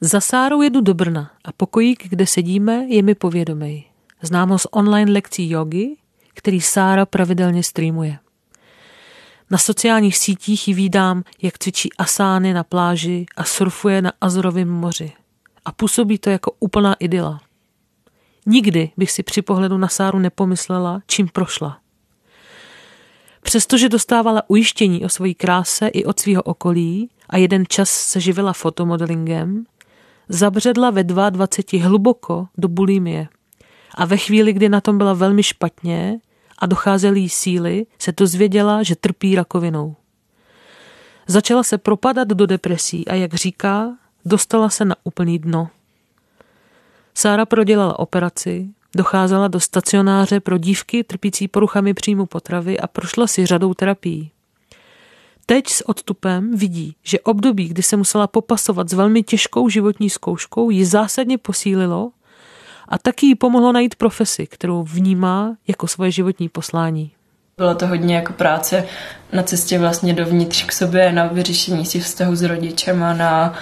Za 0.00 0.20
Sárou 0.20 0.62
jedu 0.62 0.80
do 0.80 0.94
Brna 0.94 1.30
a 1.44 1.52
pokojík, 1.52 2.08
kde 2.08 2.26
sedíme, 2.26 2.84
je 2.88 3.02
mi 3.02 3.14
povědomý. 3.14 3.84
Znám 4.22 4.48
ho 4.48 4.58
z 4.58 4.66
online 4.70 5.12
lekcí 5.12 5.50
jogy, 5.50 5.96
který 6.34 6.60
Sára 6.60 7.06
pravidelně 7.06 7.62
streamuje. 7.62 8.18
Na 9.50 9.58
sociálních 9.58 10.16
sítích 10.16 10.68
ji 10.68 10.74
vídám, 10.74 11.22
jak 11.42 11.58
cvičí 11.58 11.88
asány 11.98 12.52
na 12.52 12.64
pláži 12.64 13.26
a 13.36 13.44
surfuje 13.44 14.02
na 14.02 14.12
Azorovém 14.20 14.68
moři. 14.68 15.12
A 15.64 15.72
působí 15.72 16.18
to 16.18 16.30
jako 16.30 16.52
úplná 16.60 16.94
idyla. 16.94 17.40
Nikdy 18.46 18.90
bych 18.96 19.10
si 19.10 19.22
při 19.22 19.42
pohledu 19.42 19.78
na 19.78 19.88
Sáru 19.88 20.18
nepomyslela, 20.18 21.00
čím 21.06 21.28
prošla. 21.28 21.78
Přestože 23.42 23.88
dostávala 23.88 24.42
ujištění 24.48 25.04
o 25.04 25.08
své 25.08 25.34
kráse 25.34 25.88
i 25.88 26.04
od 26.04 26.20
svého 26.20 26.42
okolí 26.42 27.10
a 27.30 27.36
jeden 27.36 27.64
čas 27.68 27.90
se 27.90 28.20
živila 28.20 28.52
fotomodelingem, 28.52 29.64
zabředla 30.28 30.90
ve 30.90 31.04
22 31.04 31.84
hluboko 31.84 32.48
do 32.58 32.68
bulimie. 32.68 33.28
A 33.94 34.04
ve 34.04 34.16
chvíli, 34.16 34.52
kdy 34.52 34.68
na 34.68 34.80
tom 34.80 34.98
byla 34.98 35.14
velmi 35.14 35.42
špatně 35.42 36.20
a 36.58 36.66
docházely 36.66 37.20
jí 37.20 37.28
síly, 37.28 37.86
se 37.98 38.12
to 38.12 38.26
zvěděla, 38.26 38.82
že 38.82 38.96
trpí 38.96 39.34
rakovinou. 39.34 39.96
Začala 41.26 41.62
se 41.62 41.78
propadat 41.78 42.28
do 42.28 42.46
depresí 42.46 43.08
a 43.08 43.14
jak 43.14 43.34
říká, 43.34 43.96
dostala 44.24 44.68
se 44.70 44.84
na 44.84 44.96
úplný 45.04 45.38
dno. 45.38 45.68
Sára 47.14 47.46
prodělala 47.46 47.98
operaci, 47.98 48.68
docházela 48.96 49.48
do 49.48 49.60
stacionáře 49.60 50.40
pro 50.40 50.58
dívky 50.58 51.04
trpící 51.04 51.48
poruchami 51.48 51.94
příjmu 51.94 52.26
potravy 52.26 52.80
a 52.80 52.86
prošla 52.86 53.26
si 53.26 53.46
řadou 53.46 53.74
terapií. 53.74 54.30
Teď 55.46 55.68
s 55.68 55.88
odstupem 55.88 56.56
vidí, 56.56 56.96
že 57.02 57.20
období, 57.20 57.68
kdy 57.68 57.82
se 57.82 57.96
musela 57.96 58.26
popasovat 58.26 58.88
s 58.88 58.92
velmi 58.92 59.22
těžkou 59.22 59.68
životní 59.68 60.10
zkouškou, 60.10 60.70
ji 60.70 60.84
zásadně 60.84 61.38
posílilo 61.38 62.10
a 62.88 62.98
taky 62.98 63.26
jí 63.26 63.34
pomohlo 63.34 63.72
najít 63.72 63.94
profesi, 63.94 64.46
kterou 64.46 64.82
vnímá 64.82 65.56
jako 65.68 65.86
svoje 65.86 66.10
životní 66.10 66.48
poslání. 66.48 67.10
Bylo 67.56 67.74
to 67.74 67.86
hodně 67.86 68.16
jako 68.16 68.32
práce 68.32 68.84
na 69.32 69.42
cestě 69.42 69.78
vlastně 69.78 70.14
dovnitř 70.14 70.64
k 70.64 70.72
sobě, 70.72 71.12
na 71.12 71.26
vyřešení 71.26 71.86
si 71.86 72.00
vztahu 72.00 72.36
s 72.36 72.42
rodičema, 72.42 73.12
na 73.12 73.54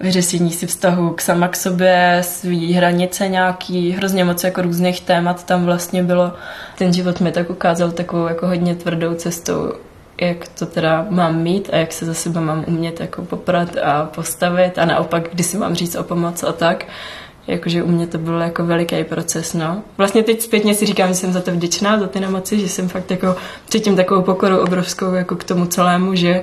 vyřešení 0.00 0.50
si 0.50 0.66
vztahu 0.66 1.10
k 1.10 1.20
sama 1.20 1.48
k 1.48 1.56
sobě, 1.56 2.18
svý 2.22 2.72
hranice 2.72 3.28
nějaký, 3.28 3.90
hrozně 3.90 4.24
moc 4.24 4.44
jako 4.44 4.62
různých 4.62 5.00
témat 5.00 5.46
tam 5.46 5.64
vlastně 5.64 6.02
bylo. 6.02 6.32
Ten 6.78 6.92
život 6.92 7.20
mi 7.20 7.32
tak 7.32 7.50
ukázal 7.50 7.90
takovou 7.90 8.26
jako 8.26 8.46
hodně 8.46 8.74
tvrdou 8.74 9.14
cestou, 9.14 9.72
jak 10.20 10.48
to 10.48 10.66
teda 10.66 11.06
mám 11.10 11.42
mít 11.42 11.70
a 11.72 11.76
jak 11.76 11.92
se 11.92 12.04
za 12.04 12.14
sebe 12.14 12.40
mám 12.40 12.64
umět 12.66 13.00
jako 13.00 13.22
poprat 13.22 13.76
a 13.82 14.04
postavit 14.04 14.78
a 14.78 14.84
naopak, 14.84 15.28
kdy 15.30 15.44
si 15.44 15.58
mám 15.58 15.74
říct 15.74 15.94
o 15.94 16.02
pomoc 16.02 16.42
a 16.42 16.52
tak. 16.52 16.86
Jakože 17.46 17.82
u 17.82 17.88
mě 17.88 18.06
to 18.06 18.18
byl 18.18 18.40
jako 18.40 18.64
veliký 18.64 19.04
proces, 19.04 19.54
no. 19.54 19.82
Vlastně 19.98 20.22
teď 20.22 20.40
zpětně 20.40 20.74
si 20.74 20.86
říkám, 20.86 21.08
že 21.08 21.14
jsem 21.14 21.32
za 21.32 21.40
to 21.40 21.50
vděčná, 21.50 21.98
za 21.98 22.06
ty 22.06 22.20
nemoci, 22.20 22.60
že 22.60 22.68
jsem 22.68 22.88
fakt 22.88 23.10
jako 23.10 23.36
cítím 23.68 23.96
takovou 23.96 24.22
pokoru 24.22 24.58
obrovskou 24.58 25.14
jako 25.14 25.36
k 25.36 25.44
tomu 25.44 25.66
celému, 25.66 26.14
že 26.14 26.42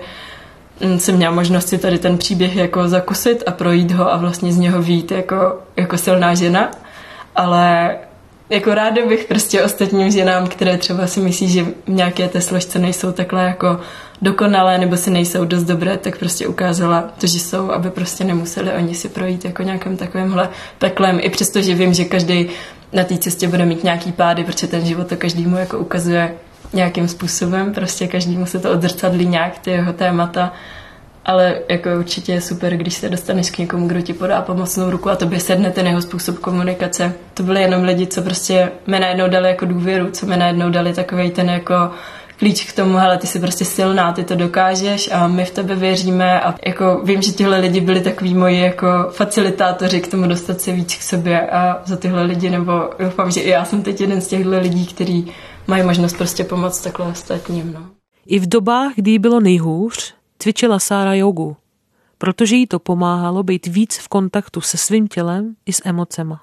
mm, 0.86 1.00
jsem 1.00 1.15
měla 1.15 1.34
možnost 1.34 1.70
si 1.70 1.77
tady 1.77 2.00
ten 2.00 2.18
příběh 2.18 2.56
jako 2.56 2.88
zakusit 2.88 3.44
a 3.48 3.51
projít 3.51 3.91
ho 3.91 4.13
a 4.13 4.18
vlastně 4.18 4.53
z 4.53 4.58
něho 4.58 4.82
vít 4.82 5.12
jako, 5.12 5.60
jako 5.77 5.98
silná 5.98 6.34
žena. 6.34 6.72
Ale 7.36 7.96
jako 8.50 8.74
ráda 8.74 9.06
bych 9.06 9.25
prostě 9.25 9.63
ostatním 9.63 10.12
ženám, 10.12 10.48
které 10.48 10.77
třeba 10.77 11.08
si 11.08 11.20
myslí, 11.20 11.50
že 11.50 11.63
v 11.63 11.74
nějaké 11.88 12.27
té 12.27 12.41
složce 12.41 12.79
nejsou 12.79 13.12
takhle 13.12 13.44
jako 13.44 13.79
dokonalé 14.22 14.78
nebo 14.78 14.98
si 14.98 15.12
nejsou 15.12 15.46
dost 15.46 15.64
dobré, 15.64 15.98
tak 15.98 16.20
prostě 16.20 16.48
ukázala 16.48 17.02
to, 17.02 17.28
že 17.28 17.40
jsou, 17.40 17.72
aby 17.72 17.90
prostě 17.90 18.24
nemuseli 18.24 18.72
oni 18.72 18.96
si 18.96 19.10
projít 19.10 19.46
jako 19.46 19.64
nějakým 19.64 19.98
takovýmhle 19.98 20.50
peklem. 20.78 21.20
I 21.22 21.30
přesto, 21.30 21.62
že 21.62 21.76
vím, 21.76 21.94
že 21.94 22.06
každý 22.06 22.50
na 22.94 23.04
té 23.04 23.18
cestě 23.18 23.48
bude 23.48 23.66
mít 23.66 23.84
nějaký 23.84 24.12
pády, 24.12 24.44
protože 24.44 24.68
ten 24.68 24.86
život 24.86 25.08
to 25.08 25.18
každému 25.18 25.58
jako 25.58 25.80
ukazuje 25.80 26.36
nějakým 26.74 27.08
způsobem, 27.08 27.74
prostě 27.74 28.08
každému 28.08 28.46
se 28.46 28.60
to 28.60 28.72
odzrcadlí 28.72 29.26
nějak, 29.26 29.60
ty 29.60 29.72
jeho 29.72 29.94
témata 29.94 30.54
ale 31.30 31.56
jako 31.70 31.90
určitě 32.00 32.32
je 32.32 32.42
super, 32.42 32.78
když 32.78 32.94
se 32.94 33.10
dostaneš 33.10 33.52
k 33.52 33.58
někomu, 33.58 33.88
kdo 33.88 34.02
ti 34.02 34.14
podá 34.14 34.42
pomocnou 34.42 34.90
ruku 34.90 35.10
a 35.10 35.16
tobě 35.16 35.40
sedne 35.40 35.72
ten 35.72 35.88
jeho 35.88 36.02
způsob 36.02 36.40
komunikace. 36.40 37.14
To 37.34 37.44
byly 37.44 37.62
jenom 37.62 37.84
lidi, 37.84 38.08
co 38.08 38.22
prostě 38.22 38.72
mi 38.88 39.00
najednou 39.00 39.28
dali 39.30 39.48
jako 39.50 39.66
důvěru, 39.66 40.12
co 40.12 40.26
mi 40.26 40.38
najednou 40.38 40.70
dali 40.70 40.94
takový 40.94 41.32
ten 41.32 41.50
jako 41.50 41.92
klíč 42.39 42.72
k 42.72 42.75
tomu, 42.75 42.98
ale 42.98 43.17
ty 43.17 43.27
jsi 43.27 43.39
prostě 43.39 43.65
silná, 43.65 44.13
ty 44.13 44.24
to 44.24 44.36
dokážeš 44.36 45.10
a 45.12 45.27
my 45.27 45.46
v 45.46 45.51
tebe 45.51 45.75
věříme 45.75 46.41
a 46.41 46.55
jako 46.65 47.01
vím, 47.03 47.22
že 47.22 47.34
tyhle 47.34 47.60
lidi 47.60 47.81
byli 47.81 48.01
takový 48.01 48.34
moji 48.34 48.60
jako 48.60 48.88
facilitátoři 49.12 50.01
k 50.01 50.12
tomu 50.12 50.27
dostat 50.27 50.62
se 50.62 50.72
víc 50.72 50.96
k 50.96 51.01
sobě 51.01 51.50
a 51.50 51.81
za 51.86 51.96
tyhle 51.96 52.24
lidi, 52.24 52.50
nebo 52.50 52.72
doufám, 53.00 53.31
že 53.31 53.41
i 53.41 53.50
já 53.50 53.65
jsem 53.65 53.84
teď 53.84 54.01
jeden 54.01 54.22
z 54.22 54.27
těchto 54.27 54.60
lidí, 54.60 54.86
který 54.86 55.25
mají 55.67 55.84
možnost 55.84 56.17
prostě 56.17 56.43
pomoct 56.43 56.81
takhle 56.81 57.05
ostatním. 57.05 57.74
No. 57.74 57.86
I 58.25 58.39
v 58.39 58.50
dobách, 58.50 58.91
kdy 58.96 59.19
bylo 59.19 59.39
nejhůř, 59.39 60.13
cvičila 60.39 60.79
Sára 60.79 61.13
jogu, 61.13 61.58
protože 62.17 62.55
jí 62.55 62.67
to 62.67 62.79
pomáhalo 62.79 63.43
být 63.43 63.67
víc 63.67 63.98
v 63.98 64.08
kontaktu 64.08 64.62
se 64.62 64.77
svým 64.77 65.08
tělem 65.08 65.55
i 65.65 65.74
s 65.74 65.81
emocema. 65.86 66.41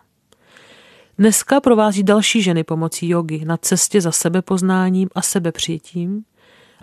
Dneska 1.19 1.61
provází 1.61 2.03
další 2.03 2.43
ženy 2.43 2.65
pomocí 2.65 3.09
jogy 3.09 3.45
na 3.45 3.57
cestě 3.57 4.01
za 4.01 4.13
sebepoznáním 4.13 5.09
a 5.15 5.23
sebepřijetím, 5.23 6.25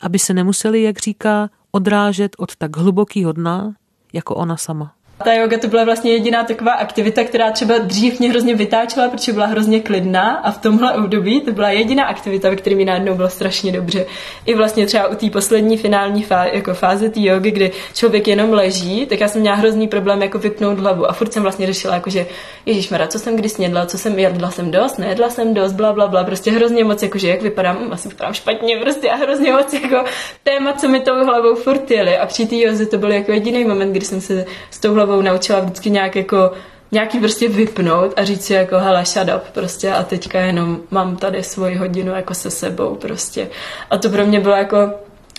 aby 0.01 0.19
se 0.19 0.33
nemuseli, 0.33 0.83
jak 0.83 0.99
říká, 0.99 1.49
odrážet 1.71 2.35
od 2.37 2.55
tak 2.55 2.77
hlubokého 2.77 3.31
dna, 3.31 3.75
jako 4.13 4.35
ona 4.35 4.57
sama. 4.57 4.95
Ta 5.17 5.33
yoga 5.33 5.57
to 5.57 5.67
byla 5.67 5.83
vlastně 5.83 6.11
jediná 6.11 6.43
taková 6.43 6.71
aktivita, 6.71 7.23
která 7.23 7.51
třeba 7.51 7.77
dřív 7.77 8.19
mě 8.19 8.29
hrozně 8.29 8.55
vytáčela, 8.55 9.09
protože 9.09 9.33
byla 9.33 9.45
hrozně 9.45 9.79
klidná 9.79 10.35
a 10.35 10.51
v 10.51 10.57
tomhle 10.57 10.93
období 10.93 11.41
to 11.41 11.51
byla 11.51 11.69
jediná 11.69 12.05
aktivita, 12.05 12.49
ve 12.49 12.55
které 12.55 12.75
mi 12.75 12.85
najednou 12.85 13.15
bylo 13.15 13.29
strašně 13.29 13.71
dobře. 13.71 14.05
I 14.45 14.55
vlastně 14.55 14.85
třeba 14.85 15.07
u 15.07 15.15
té 15.15 15.29
poslední 15.29 15.77
finální 15.77 16.23
fáze, 16.23 16.49
jako 16.53 16.73
fáze 16.73 17.09
té 17.09 17.19
jogy, 17.21 17.51
kdy 17.51 17.71
člověk 17.93 18.27
jenom 18.27 18.53
leží, 18.53 19.05
tak 19.05 19.19
já 19.19 19.27
jsem 19.27 19.41
měla 19.41 19.55
hrozný 19.55 19.87
problém 19.87 20.21
jako 20.21 20.39
vypnout 20.39 20.79
hlavu 20.79 21.09
a 21.09 21.13
furt 21.13 21.33
jsem 21.33 21.43
vlastně 21.43 21.67
řešila, 21.67 21.93
jako 21.93 22.09
že 22.09 22.25
Ježíš 22.65 22.89
Mara, 22.89 23.07
co 23.07 23.19
jsem 23.19 23.35
kdy 23.35 23.49
snědla, 23.49 23.85
co 23.85 23.97
jsem 23.97 24.19
jedla 24.19 24.51
jsem 24.51 24.71
dost, 24.71 24.97
nejedla 24.97 25.29
jsem 25.29 25.53
dost, 25.53 25.71
bla, 25.71 25.93
bla, 25.93 26.07
bla, 26.07 26.23
prostě 26.23 26.51
hrozně 26.51 26.83
moc, 26.83 27.03
jakože 27.03 27.29
jak 27.29 27.41
vypadám, 27.41 27.77
asi 27.91 28.09
vypadám 28.09 28.33
špatně, 28.33 28.77
prostě 28.77 29.09
a 29.11 29.15
hrozně 29.15 29.51
moc 29.51 29.73
jako 29.73 30.03
téma, 30.43 30.73
co 30.73 30.87
mi 30.87 30.99
tou 30.99 31.25
hlavou 31.25 31.55
furt 31.55 31.91
jeli. 31.91 32.17
A 32.17 32.25
při 32.25 32.45
té 32.45 32.85
to 32.85 32.97
byl 32.97 33.11
jako 33.11 33.31
jediný 33.31 33.65
moment, 33.65 33.91
kdy 33.91 34.05
jsem 34.05 34.21
se 34.21 34.45
s 34.71 34.79
tou 34.79 34.93
hlavou 35.05 35.21
naučila 35.21 35.59
vždycky 35.59 35.89
nějak 35.89 36.15
jako 36.15 36.51
nějaký 36.91 37.19
prostě 37.19 37.49
vypnout 37.49 38.13
a 38.15 38.23
říct 38.23 38.45
si 38.45 38.53
jako 38.53 38.79
hele 38.79 39.05
shut 39.05 39.27
up 39.35 39.43
prostě 39.53 39.91
a 39.91 40.03
teďka 40.03 40.39
jenom 40.39 40.79
mám 40.91 41.15
tady 41.15 41.43
svoji 41.43 41.75
hodinu 41.75 42.15
jako 42.15 42.33
se 42.33 42.51
sebou 42.51 42.95
prostě. 42.95 43.47
A 43.89 43.97
to 43.97 44.09
pro 44.09 44.25
mě 44.25 44.39
bylo 44.39 44.55
jako 44.55 44.91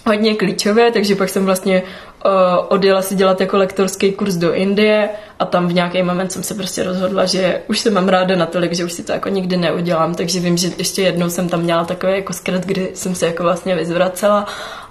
hodně 0.06 0.34
klíčové, 0.34 0.90
takže 0.90 1.14
pak 1.14 1.28
jsem 1.28 1.44
vlastně 1.44 1.82
uh, 2.24 2.32
odjela 2.68 3.02
si 3.02 3.14
dělat 3.14 3.40
jako 3.40 3.56
lektorský 3.56 4.12
kurz 4.12 4.34
do 4.34 4.52
Indie 4.52 5.08
a 5.38 5.44
tam 5.44 5.68
v 5.68 5.72
nějaký 5.72 6.02
moment 6.02 6.32
jsem 6.32 6.42
se 6.42 6.54
prostě 6.54 6.82
rozhodla, 6.82 7.24
že 7.24 7.62
už 7.68 7.78
se 7.78 7.90
mám 7.90 8.08
ráda 8.08 8.36
natolik, 8.36 8.74
že 8.74 8.84
už 8.84 8.92
si 8.92 9.02
to 9.02 9.12
jako 9.12 9.28
nikdy 9.28 9.56
neudělám, 9.56 10.14
takže 10.14 10.40
vím, 10.40 10.56
že 10.56 10.70
ještě 10.78 11.02
jednou 11.02 11.30
jsem 11.30 11.48
tam 11.48 11.60
měla 11.60 11.84
takový 11.84 12.12
jako 12.12 12.32
skrat, 12.32 12.66
kdy 12.66 12.90
jsem 12.94 13.14
se 13.14 13.26
jako 13.26 13.42
vlastně 13.42 13.74
vyzvracela 13.74 14.46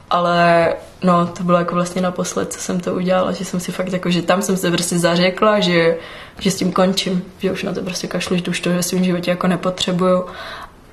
ale 0.09 0.73
no, 1.03 1.27
to 1.27 1.43
bylo 1.43 1.57
jako 1.57 1.75
vlastně 1.75 2.01
naposled, 2.01 2.53
co 2.53 2.59
jsem 2.59 2.79
to 2.79 2.93
udělala, 2.93 3.31
že 3.31 3.45
jsem 3.45 3.59
si 3.59 3.71
fakt 3.71 3.93
jako, 3.93 4.09
že 4.09 4.21
tam 4.21 4.41
jsem 4.41 4.57
se 4.57 4.71
prostě 4.71 4.99
zařekla, 4.99 5.59
že, 5.59 5.97
že 6.39 6.51
s 6.51 6.55
tím 6.55 6.71
končím, 6.71 7.23
že 7.39 7.51
už 7.51 7.63
na 7.63 7.73
to 7.73 7.81
prostě 7.81 8.07
kašlu, 8.07 8.37
že 8.37 8.43
už 8.47 8.59
to 8.59 8.69
ve 8.69 8.83
svém 8.83 9.03
životě 9.03 9.31
jako 9.31 9.47
nepotřebuju. 9.47 10.25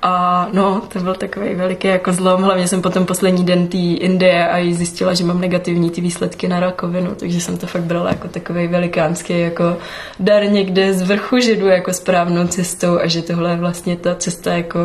A 0.03 0.47
no, 0.53 0.81
to 0.93 0.99
byl 0.99 1.15
takový 1.15 1.55
veliký 1.55 1.87
jako 1.87 2.13
zlom. 2.13 2.41
Hlavně 2.41 2.67
jsem 2.67 2.81
potom 2.81 3.05
poslední 3.05 3.45
den 3.45 3.67
té 3.67 3.77
Indie 3.77 4.47
a 4.49 4.57
jí 4.57 4.73
zjistila, 4.73 5.13
že 5.13 5.23
mám 5.23 5.41
negativní 5.41 5.89
ty 5.89 6.01
výsledky 6.01 6.47
na 6.47 6.59
rakovinu, 6.59 7.15
takže 7.15 7.41
jsem 7.41 7.57
to 7.57 7.67
fakt 7.67 7.83
brala 7.83 8.09
jako 8.09 8.27
takový 8.27 8.67
velikánský 8.67 9.39
jako 9.39 9.77
dar 10.19 10.43
někde 10.43 10.93
z 10.93 11.01
vrchu, 11.01 11.39
že 11.39 11.55
jdu 11.55 11.67
jako 11.67 11.93
správnou 11.93 12.47
cestou 12.47 12.99
a 12.99 13.07
že 13.07 13.21
tohle 13.21 13.51
je 13.51 13.57
vlastně 13.57 13.95
ta 13.95 14.15
cesta 14.15 14.53
jako 14.53 14.79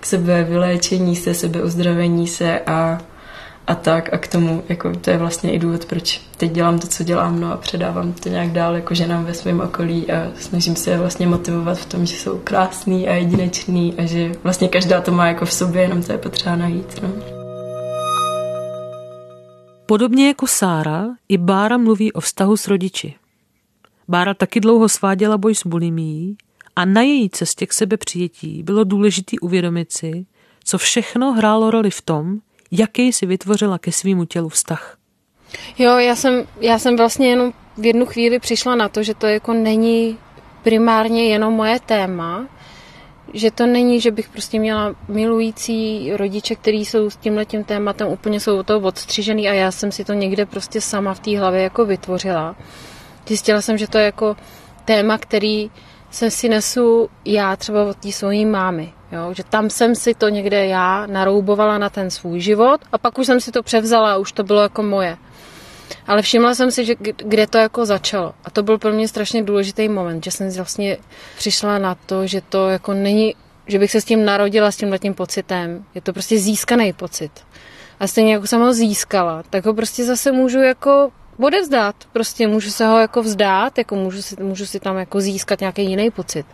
k 0.00 0.06
sebe 0.06 0.44
vyléčení 0.44 1.16
se, 1.16 1.34
sebe 1.34 1.62
uzdravení 1.62 2.26
se 2.26 2.60
a 2.60 2.98
a 3.68 3.74
tak 3.74 4.12
a 4.12 4.18
k 4.18 4.28
tomu, 4.28 4.62
jako 4.68 4.92
to 4.96 5.10
je 5.10 5.18
vlastně 5.18 5.52
i 5.52 5.58
důvod, 5.58 5.84
proč 5.84 6.20
teď 6.36 6.52
dělám 6.52 6.78
to, 6.78 6.86
co 6.86 7.04
dělám, 7.04 7.40
no 7.40 7.52
a 7.52 7.56
předávám 7.56 8.12
to 8.12 8.28
nějak 8.28 8.52
dál 8.52 8.74
jako 8.74 8.94
ženám 8.94 9.24
ve 9.24 9.34
svém 9.34 9.60
okolí 9.60 10.10
a 10.10 10.32
snažím 10.38 10.76
se 10.76 10.90
je 10.90 10.98
vlastně 10.98 11.26
motivovat 11.26 11.78
v 11.78 11.86
tom, 11.86 12.06
že 12.06 12.16
jsou 12.16 12.38
krásný 12.38 13.08
a 13.08 13.14
jedinečný 13.14 13.94
a 13.98 14.06
že 14.06 14.32
vlastně 14.42 14.68
každá 14.68 15.00
to 15.00 15.12
má 15.12 15.26
jako 15.26 15.44
v 15.44 15.52
sobě, 15.52 15.82
jenom 15.82 16.02
to 16.02 16.12
je 16.12 16.18
potřeba 16.18 16.56
najít, 16.56 17.02
no. 17.02 17.08
Podobně 19.86 20.26
jako 20.26 20.46
Sára, 20.46 21.06
i 21.28 21.38
Bára 21.38 21.76
mluví 21.76 22.12
o 22.12 22.20
vztahu 22.20 22.56
s 22.56 22.68
rodiči. 22.68 23.14
Bára 24.08 24.34
taky 24.34 24.60
dlouho 24.60 24.88
sváděla 24.88 25.38
boj 25.38 25.54
s 25.54 25.66
bulimií 25.66 26.36
A 26.76 26.84
na 26.84 27.02
její 27.02 27.30
cestě 27.30 27.66
k 27.66 27.72
sebe 27.72 27.96
přijetí 27.96 28.62
bylo 28.62 28.84
důležité 28.84 29.36
uvědomit 29.42 29.92
si, 29.92 30.26
co 30.64 30.78
všechno 30.78 31.32
hrálo 31.32 31.70
roli 31.70 31.90
v 31.90 32.02
tom, 32.02 32.40
jaký 32.70 33.12
si 33.12 33.26
vytvořila 33.26 33.78
ke 33.78 33.92
svýmu 33.92 34.24
tělu 34.24 34.48
vztah. 34.48 34.96
Jo, 35.78 35.98
já 35.98 36.16
jsem, 36.16 36.46
já 36.60 36.78
jsem 36.78 36.96
vlastně 36.96 37.28
jenom 37.28 37.52
v 37.76 37.86
jednu 37.86 38.06
chvíli 38.06 38.38
přišla 38.38 38.74
na 38.76 38.88
to, 38.88 39.02
že 39.02 39.14
to 39.14 39.26
jako 39.26 39.52
není 39.52 40.18
primárně 40.62 41.28
jenom 41.28 41.54
moje 41.54 41.80
téma, 41.80 42.48
že 43.34 43.50
to 43.50 43.66
není, 43.66 44.00
že 44.00 44.10
bych 44.10 44.28
prostě 44.28 44.58
měla 44.58 44.94
milující 45.08 46.10
rodiče, 46.12 46.54
kteří 46.54 46.84
jsou 46.84 47.10
s 47.10 47.16
tímhle 47.16 47.44
tím 47.44 47.64
tématem 47.64 48.08
úplně 48.08 48.40
jsou 48.40 48.62
toho 48.62 48.80
odstřižený 48.80 49.48
a 49.48 49.52
já 49.52 49.70
jsem 49.70 49.92
si 49.92 50.04
to 50.04 50.12
někde 50.12 50.46
prostě 50.46 50.80
sama 50.80 51.14
v 51.14 51.20
té 51.20 51.38
hlavě 51.38 51.62
jako 51.62 51.84
vytvořila. 51.84 52.56
Zjistila 53.26 53.62
jsem, 53.62 53.78
že 53.78 53.88
to 53.88 53.98
je 53.98 54.04
jako 54.04 54.36
téma, 54.84 55.18
který 55.18 55.70
jsem 56.10 56.30
si 56.30 56.48
nesu 56.48 57.10
já 57.24 57.56
třeba 57.56 57.84
od 57.84 57.96
té 57.96 58.12
svojí 58.12 58.46
mámy. 58.46 58.92
Jo? 59.12 59.34
Že 59.34 59.44
tam 59.44 59.70
jsem 59.70 59.94
si 59.94 60.14
to 60.14 60.28
někde 60.28 60.66
já 60.66 61.06
naroubovala 61.06 61.78
na 61.78 61.90
ten 61.90 62.10
svůj 62.10 62.40
život 62.40 62.80
a 62.92 62.98
pak 62.98 63.18
už 63.18 63.26
jsem 63.26 63.40
si 63.40 63.52
to 63.52 63.62
převzala 63.62 64.12
a 64.12 64.16
už 64.16 64.32
to 64.32 64.44
bylo 64.44 64.62
jako 64.62 64.82
moje. 64.82 65.16
Ale 66.06 66.22
všimla 66.22 66.54
jsem 66.54 66.70
si, 66.70 66.84
že 66.84 66.94
kde 67.16 67.46
to 67.46 67.58
jako 67.58 67.86
začalo. 67.86 68.34
A 68.44 68.50
to 68.50 68.62
byl 68.62 68.78
pro 68.78 68.92
mě 68.92 69.08
strašně 69.08 69.42
důležitý 69.42 69.88
moment, 69.88 70.24
že 70.24 70.30
jsem 70.30 70.50
vlastně 70.50 70.96
přišla 71.36 71.78
na 71.78 71.94
to, 71.94 72.26
že 72.26 72.40
to 72.40 72.68
jako 72.68 72.94
není, 72.94 73.34
že 73.66 73.78
bych 73.78 73.90
se 73.90 74.00
s 74.00 74.04
tím 74.04 74.24
narodila, 74.24 74.70
s 74.70 74.76
tím 74.76 74.98
tím 74.98 75.14
pocitem. 75.14 75.84
Je 75.94 76.00
to 76.00 76.12
prostě 76.12 76.38
získaný 76.38 76.92
pocit. 76.92 77.32
A 78.00 78.06
stejně 78.06 78.32
jako 78.32 78.46
jsem 78.46 78.60
ho 78.60 78.72
získala, 78.72 79.42
tak 79.50 79.66
ho 79.66 79.74
prostě 79.74 80.04
zase 80.04 80.32
můžu 80.32 80.58
jako 80.58 81.10
odevzdát. 81.40 81.96
Prostě 82.12 82.48
můžu 82.48 82.70
se 82.70 82.86
ho 82.86 82.98
jako 82.98 83.22
vzdát, 83.22 83.78
jako 83.78 83.94
můžu 83.96 84.22
si, 84.22 84.42
můžu 84.42 84.66
si 84.66 84.80
tam 84.80 84.96
jako 84.96 85.20
získat 85.20 85.60
nějaký 85.60 85.84
jiný 85.84 86.10
pocit. 86.10 86.46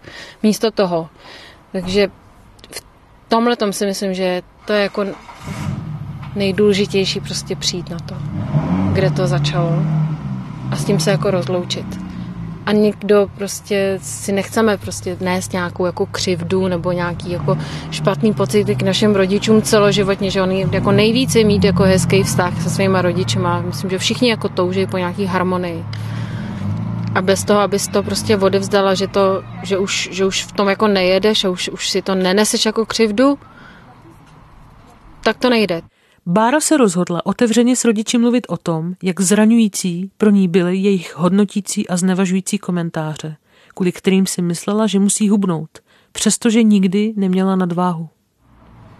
Místo 0.42 0.70
toho. 0.70 1.08
Takže 1.72 2.08
tomhle 3.28 3.56
tom 3.56 3.72
si 3.72 3.86
myslím, 3.86 4.14
že 4.14 4.42
to 4.66 4.72
je 4.72 4.82
jako 4.82 5.04
nejdůležitější 6.36 7.20
prostě 7.20 7.56
přijít 7.56 7.90
na 7.90 7.98
to 7.98 8.14
kde 8.94 9.10
to 9.10 9.26
začalo 9.26 9.72
a 10.70 10.76
s 10.76 10.84
tím 10.84 11.00
se 11.00 11.10
jako 11.10 11.30
rozloučit. 11.30 11.86
A 12.66 12.72
nikdo 12.72 13.26
prostě 13.34 13.98
si 14.02 14.32
nechceme 14.32 14.76
prostě 14.76 15.16
nést 15.20 15.52
nějakou 15.52 15.86
jako 15.86 16.06
křivdu 16.06 16.68
nebo 16.68 16.92
nějaký 16.92 17.30
jako 17.30 17.58
špatný 17.90 18.32
pocit 18.32 18.64
k 18.64 18.82
našim 18.82 19.14
rodičům 19.14 19.62
celoživotně, 19.62 20.30
že 20.30 20.42
oni 20.42 20.66
jako 20.72 20.92
nejvíce 20.92 21.44
mít 21.44 21.64
jako 21.64 21.82
hezký 21.82 22.22
vztah 22.22 22.62
se 22.62 22.70
svýma 22.70 23.02
rodičima. 23.02 23.60
Myslím, 23.60 23.90
že 23.90 23.98
všichni 23.98 24.30
jako 24.30 24.48
touží 24.48 24.86
po 24.86 24.98
nějaký 24.98 25.26
harmonii. 25.26 25.84
A 27.14 27.22
bez 27.22 27.44
toho, 27.44 27.60
abys 27.60 27.88
to 27.88 28.02
prostě 28.02 28.36
odevzdala, 28.36 28.94
že, 28.94 29.06
to, 29.08 29.42
že, 29.62 29.78
už, 29.78 30.08
že 30.12 30.26
už 30.26 30.44
v 30.44 30.52
tom 30.52 30.68
jako 30.68 30.88
nejedeš 30.88 31.44
a 31.44 31.50
už, 31.50 31.68
už 31.68 31.90
si 31.90 32.02
to 32.02 32.14
neneseš 32.14 32.66
jako 32.66 32.86
křivdu, 32.86 33.38
tak 35.24 35.38
to 35.38 35.50
nejde. 35.50 35.82
Bára 36.26 36.60
se 36.60 36.76
rozhodla 36.76 37.26
otevřeně 37.26 37.76
s 37.76 37.84
rodiči 37.84 38.18
mluvit 38.18 38.46
o 38.48 38.56
tom, 38.56 38.94
jak 39.02 39.20
zraňující 39.20 40.10
pro 40.16 40.30
ní 40.30 40.48
byly 40.48 40.76
jejich 40.76 41.16
hodnotící 41.16 41.88
a 41.88 41.96
znevažující 41.96 42.58
komentáře, 42.58 43.36
kvůli 43.74 43.92
kterým 43.92 44.26
si 44.26 44.42
myslela, 44.42 44.86
že 44.86 44.98
musí 44.98 45.28
hubnout, 45.28 45.70
přestože 46.12 46.62
nikdy 46.62 47.12
neměla 47.16 47.56
nadváhu. 47.56 48.08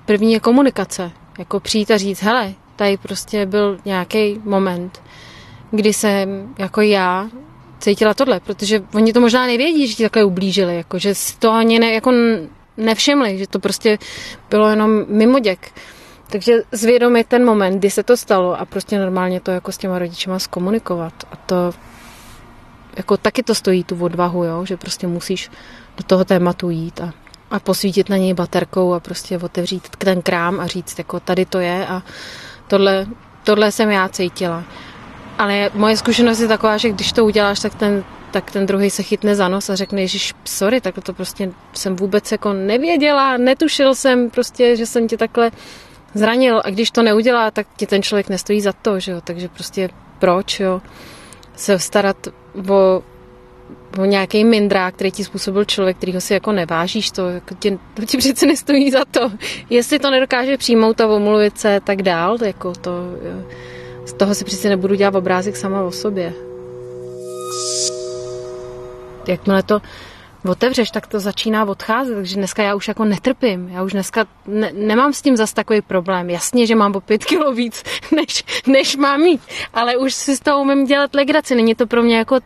První 0.07 0.33
je 0.33 0.41
komunikace, 0.41 1.11
jako 1.39 1.61
přijít 1.61 1.91
a 1.91 1.97
říct, 1.97 2.23
hele, 2.23 2.55
tady 2.77 2.97
prostě 2.97 3.47
byl 3.47 3.79
nějaký 3.85 4.41
moment, 4.45 5.03
kdy 5.71 5.93
jsem 5.93 6.55
jako 6.59 6.81
já 6.81 7.29
cítila 7.81 8.15
tohle, 8.15 8.41
protože 8.41 8.83
oni 8.95 9.13
to 9.13 9.21
možná 9.21 9.47
nevědí, 9.47 9.87
že 9.87 9.95
ti 9.95 10.03
takhle 10.03 10.25
ublížili, 10.25 10.77
jako, 10.77 10.99
že 10.99 11.15
si 11.15 11.39
to 11.39 11.51
ani 11.51 11.79
ne, 11.79 11.93
jako 11.93 12.13
nevšimli, 12.77 13.39
že 13.39 13.47
to 13.47 13.59
prostě 13.59 13.99
bylo 14.51 14.69
jenom 14.69 15.05
mimoděk. 15.09 15.73
Takže 16.31 16.63
zvědomit 16.73 17.27
ten 17.27 17.45
moment, 17.45 17.79
kdy 17.79 17.91
se 17.91 18.03
to 18.03 18.17
stalo 18.17 18.61
a 18.61 18.65
prostě 18.65 18.99
normálně 18.99 19.41
to 19.41 19.51
jako 19.51 19.73
s 19.73 19.79
těma 19.79 19.99
rodičima 19.99 20.39
zkomunikovat. 20.39 21.15
A 21.33 21.37
to 21.37 21.73
jako 22.97 23.17
taky 23.17 23.43
to 23.43 23.55
stojí 23.55 23.85
tu 23.85 24.05
odvahu, 24.05 24.45
jo? 24.45 24.65
že 24.65 24.77
prostě 24.77 25.07
musíš 25.07 25.51
do 25.97 26.05
toho 26.05 26.25
tématu 26.25 26.71
jít 26.71 27.01
a, 27.01 27.13
a 27.51 27.59
posvítit 27.59 28.09
na 28.09 28.17
něj 28.17 28.35
baterkou 28.35 28.93
a 28.93 29.01
prostě 29.01 29.39
otevřít 29.39 29.89
ten 29.99 30.23
krám 30.23 30.61
a 30.61 30.67
říct, 30.67 30.99
jako 30.99 31.21
tady 31.21 31.47
to 31.47 31.59
je 31.59 31.87
a 31.87 32.03
tohle, 32.69 33.07
tohle 33.45 33.73
jsem 33.73 33.91
já 33.91 34.09
cítila. 34.09 34.65
Ale 35.39 35.71
moje 35.75 35.97
zkušenost 35.97 36.41
je 36.41 36.49
taková, 36.49 36.77
že 36.77 36.91
když 36.91 37.13
to 37.13 37.25
uděláš, 37.25 37.61
tak 37.61 37.75
ten, 37.75 38.05
tak 38.31 38.51
ten 38.51 38.67
druhý 38.67 38.91
se 38.91 39.03
chytne 39.03 39.35
za 39.35 39.49
nos 39.49 39.71
a 39.71 39.75
řekne, 39.75 40.01
Ježíš, 40.01 40.35
sorry, 40.45 40.81
tak 40.81 40.95
to 41.03 41.13
prostě 41.13 41.51
jsem 41.73 41.97
vůbec 41.97 42.33
jako 42.33 42.53
nevěděla, 42.53 43.37
netušil 43.37 43.95
jsem 43.95 44.31
prostě, 44.31 44.77
že 44.77 44.87
jsem 44.87 45.09
tě 45.09 45.17
takhle 45.17 45.51
zranil 46.15 46.63
a 46.65 46.71
když 46.71 46.91
to 46.91 47.03
neudělá, 47.03 47.51
tak 47.51 47.67
ti 47.77 47.87
ten 47.87 48.03
člověk 48.03 48.29
nestojí 48.29 48.61
za 48.61 48.73
to, 48.73 49.01
že 49.01 49.13
jo? 49.13 49.21
takže 49.25 49.49
prostě 49.49 49.89
proč 50.19 50.61
jo? 50.61 50.83
se 51.57 51.79
starat 51.79 52.17
o, 52.69 53.03
o 53.99 54.05
nějaký 54.05 54.45
mindrák, 54.45 54.95
který 54.95 55.11
ti 55.11 55.25
způsobil 55.25 55.65
člověk, 55.65 55.97
kterýho 55.97 56.21
si 56.21 56.35
jako 56.35 56.53
nevážíš, 56.53 57.11
to, 57.11 57.29
jako 57.29 57.55
tě, 57.55 57.79
to 57.95 58.05
ti 58.05 58.19
přece 58.19 58.47
nestojí 58.47 58.91
za 58.91 59.05
to. 59.11 59.33
Jestli 59.71 59.99
to 59.99 60.11
nedokáže 60.11 60.57
přijmout 60.57 61.01
a 61.01 61.07
omluvit 61.07 61.59
se, 61.59 61.81
tak 61.85 62.03
dál, 62.03 62.39
jako 62.43 62.73
to, 62.73 62.91
jo. 63.23 63.45
Z 64.07 64.13
toho 64.13 64.35
si 64.35 64.45
přece 64.45 64.69
nebudu 64.69 64.95
dělat 64.95 65.15
obrázek 65.15 65.57
sama 65.57 65.83
o 65.83 65.91
sobě. 65.91 66.35
Jakmile 69.29 69.63
to 69.63 69.81
otevřeš, 70.51 70.91
tak 70.91 71.07
to 71.07 71.21
začíná 71.21 71.65
odcházet, 71.65 72.15
takže 72.15 72.37
dneska 72.37 72.63
já 72.63 72.75
už 72.75 72.89
jako 72.89 73.05
netrpím, 73.05 73.69
já 73.69 73.83
už 73.83 73.93
dneska 73.93 74.25
ne, 74.47 74.73
nemám 74.73 75.13
s 75.13 75.23
tím 75.23 75.37
zas 75.37 75.53
takový 75.53 75.83
problém. 75.83 76.31
Jasně, 76.31 76.67
že 76.67 76.75
mám 76.75 76.97
o 76.97 77.01
pět 77.01 77.25
kilo 77.25 77.53
víc, 77.53 77.83
než, 78.17 78.45
než 78.67 78.97
mám 78.97 79.21
mít, 79.21 79.41
ale 79.75 79.97
už 79.97 80.15
si 80.15 80.37
z 80.37 80.41
toho 80.41 80.61
umím 80.61 80.85
dělat 80.85 81.15
legraci, 81.15 81.55
není 81.55 81.75
to 81.75 81.87
pro 81.87 82.03
mě 82.03 82.17
jako 82.17 82.41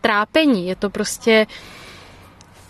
trápení, 0.00 0.68
je 0.68 0.76
to 0.76 0.90
prostě 0.90 1.46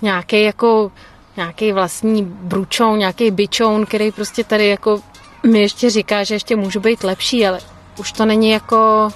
nějaký 0.02 0.42
jako 0.42 0.92
nějaký 1.36 1.72
vlastní 1.72 2.24
bručoun, 2.24 2.98
nějaký 2.98 3.30
bičoun, 3.30 3.86
který 3.86 4.12
prostě 4.12 4.44
tady 4.44 4.68
jako 4.68 5.00
mi 5.46 5.60
ještě 5.60 5.90
říká, 5.90 6.24
že 6.24 6.34
ještě 6.34 6.56
můžu 6.56 6.80
být 6.80 7.04
lepší, 7.04 7.46
ale 7.46 7.60
už 7.98 8.12
to 8.12 8.26
není 8.26 8.50
jako 8.50 9.08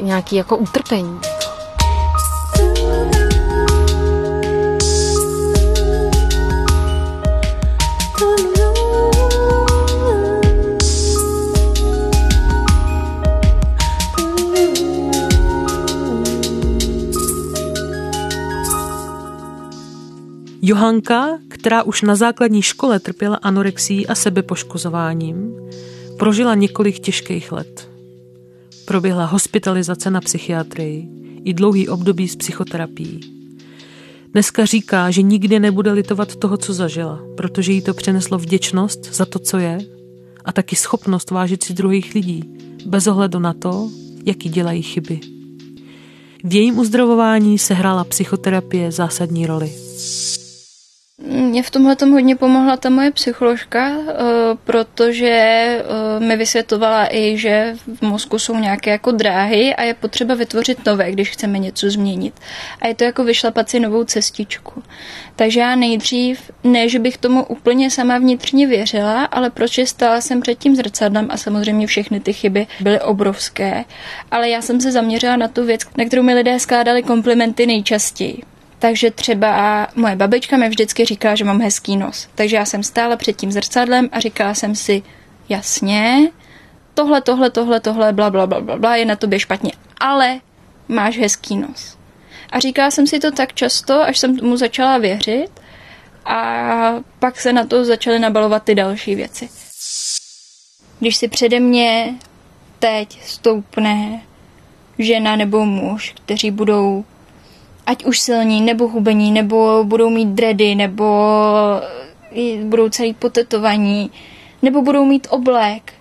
nějaký 0.00 0.36
jako 0.36 0.56
utrpení. 0.56 1.20
Johanka, 20.64 21.38
která 21.48 21.82
už 21.82 22.02
na 22.02 22.14
základní 22.14 22.62
škole 22.62 23.00
trpěla 23.00 23.36
anorexií 23.36 24.06
a 24.06 24.14
sebepoškozováním, 24.14 25.56
prožila 26.22 26.54
několik 26.54 26.98
těžkých 26.98 27.52
let. 27.52 27.90
Proběhla 28.84 29.24
hospitalizace 29.24 30.10
na 30.10 30.20
psychiatrii 30.20 31.08
i 31.44 31.54
dlouhý 31.54 31.88
období 31.88 32.28
s 32.28 32.36
psychoterapií. 32.36 33.20
Dneska 34.32 34.64
říká, 34.64 35.10
že 35.10 35.22
nikdy 35.22 35.60
nebude 35.60 35.92
litovat 35.92 36.36
toho, 36.36 36.56
co 36.56 36.72
zažila, 36.72 37.20
protože 37.36 37.72
jí 37.72 37.82
to 37.82 37.94
přineslo 37.94 38.38
vděčnost 38.38 39.14
za 39.14 39.26
to, 39.26 39.38
co 39.38 39.58
je 39.58 39.78
a 40.44 40.52
taky 40.52 40.76
schopnost 40.76 41.30
vážit 41.30 41.62
si 41.62 41.72
druhých 41.72 42.14
lidí, 42.14 42.44
bez 42.86 43.06
ohledu 43.06 43.38
na 43.38 43.52
to, 43.52 43.90
jaký 44.24 44.48
dělají 44.48 44.82
chyby. 44.82 45.20
V 46.44 46.54
jejím 46.54 46.78
uzdravování 46.78 47.58
se 47.58 47.74
hrála 47.74 48.04
psychoterapie 48.04 48.92
zásadní 48.92 49.46
roli. 49.46 49.72
Mě 51.52 51.62
v 51.62 51.70
tomhle 51.70 51.96
tom 51.96 52.12
hodně 52.12 52.36
pomohla 52.36 52.76
ta 52.76 52.90
moje 52.90 53.10
psycholožka, 53.10 53.88
eh, 53.88 54.14
protože 54.64 55.28
eh, 55.28 56.20
mi 56.20 56.36
vysvětlovala 56.36 57.14
i, 57.14 57.38
že 57.38 57.74
v 57.94 58.02
mozku 58.02 58.38
jsou 58.38 58.56
nějaké 58.56 58.90
jako 58.90 59.10
dráhy 59.10 59.74
a 59.74 59.82
je 59.82 59.94
potřeba 59.94 60.34
vytvořit 60.34 60.86
nové, 60.86 61.12
když 61.12 61.30
chceme 61.30 61.58
něco 61.58 61.90
změnit. 61.90 62.34
A 62.80 62.86
je 62.86 62.94
to 62.94 63.04
jako 63.04 63.24
vyšlapat 63.24 63.70
si 63.70 63.80
novou 63.80 64.04
cestičku. 64.04 64.82
Takže 65.36 65.60
já 65.60 65.76
nejdřív, 65.76 66.50
ne, 66.64 66.88
že 66.88 66.98
bych 66.98 67.18
tomu 67.18 67.44
úplně 67.44 67.90
sama 67.90 68.18
vnitřně 68.18 68.66
věřila, 68.66 69.24
ale 69.24 69.50
proč 69.50 69.78
stála 69.84 70.20
jsem 70.20 70.40
před 70.40 70.58
tím 70.58 70.76
zrcadlem 70.76 71.28
a 71.30 71.36
samozřejmě 71.36 71.86
všechny 71.86 72.20
ty 72.20 72.32
chyby 72.32 72.66
byly 72.80 73.00
obrovské. 73.00 73.84
Ale 74.30 74.48
já 74.48 74.62
jsem 74.62 74.80
se 74.80 74.92
zaměřila 74.92 75.36
na 75.36 75.48
tu 75.48 75.64
věc, 75.64 75.80
na 75.98 76.04
kterou 76.04 76.22
mi 76.22 76.34
lidé 76.34 76.58
skládali 76.58 77.02
komplimenty 77.02 77.66
nejčastěji. 77.66 78.51
Takže 78.82 79.10
třeba 79.10 79.88
moje 79.94 80.16
babička 80.16 80.56
mi 80.56 80.68
vždycky 80.68 81.04
říkala, 81.04 81.34
že 81.34 81.44
mám 81.44 81.60
hezký 81.60 81.96
nos. 81.96 82.28
Takže 82.34 82.56
já 82.56 82.64
jsem 82.64 82.82
stála 82.82 83.16
před 83.16 83.36
tím 83.36 83.52
zrcadlem 83.52 84.08
a 84.12 84.20
říkala 84.20 84.54
jsem 84.54 84.74
si, 84.74 85.02
jasně, 85.48 86.30
tohle, 86.94 87.20
tohle, 87.20 87.50
tohle, 87.50 87.80
tohle, 87.80 88.12
bla, 88.12 88.30
bla, 88.30 88.46
bla, 88.46 88.60
bla, 88.60 88.78
bla, 88.78 88.96
je 88.96 89.04
na 89.04 89.16
tobě 89.16 89.38
špatně, 89.40 89.72
ale 90.00 90.40
máš 90.88 91.18
hezký 91.18 91.56
nos. 91.56 91.98
A 92.50 92.60
říkala 92.60 92.90
jsem 92.90 93.06
si 93.06 93.18
to 93.18 93.30
tak 93.30 93.54
často, 93.54 94.02
až 94.02 94.18
jsem 94.18 94.36
mu 94.42 94.56
začala 94.56 94.98
věřit 94.98 95.50
a 96.24 96.92
pak 97.18 97.40
se 97.40 97.52
na 97.52 97.66
to 97.66 97.84
začaly 97.84 98.18
nabalovat 98.18 98.62
ty 98.62 98.74
další 98.74 99.14
věci. 99.14 99.48
Když 101.00 101.16
si 101.16 101.28
přede 101.28 101.60
mě 101.60 102.14
teď 102.78 103.22
stoupne 103.24 104.22
žena 104.98 105.36
nebo 105.36 105.66
muž, 105.66 106.14
kteří 106.24 106.50
budou 106.50 107.04
ať 107.86 108.04
už 108.04 108.20
silní, 108.20 108.60
nebo 108.60 108.88
hubení, 108.88 109.32
nebo 109.32 109.84
budou 109.84 110.10
mít 110.10 110.28
dredy, 110.28 110.74
nebo 110.74 111.04
budou 112.64 112.88
celý 112.88 113.14
potetovaní, 113.14 114.10
nebo 114.62 114.82
budou 114.82 115.04
mít 115.04 115.26
oblek, 115.30 115.92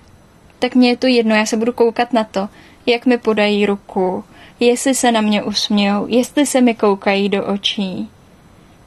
tak 0.59 0.75
mně 0.75 0.89
je 0.89 0.97
to 0.97 1.07
jedno, 1.07 1.35
já 1.35 1.45
se 1.45 1.57
budu 1.57 1.73
koukat 1.73 2.13
na 2.13 2.23
to, 2.23 2.49
jak 2.85 3.05
mi 3.05 3.17
podají 3.17 3.65
ruku, 3.65 4.23
jestli 4.59 4.95
se 4.95 5.11
na 5.11 5.21
mě 5.21 5.43
usmějou, 5.43 6.05
jestli 6.07 6.45
se 6.45 6.61
mi 6.61 6.75
koukají 6.75 7.29
do 7.29 7.45
očí, 7.45 8.09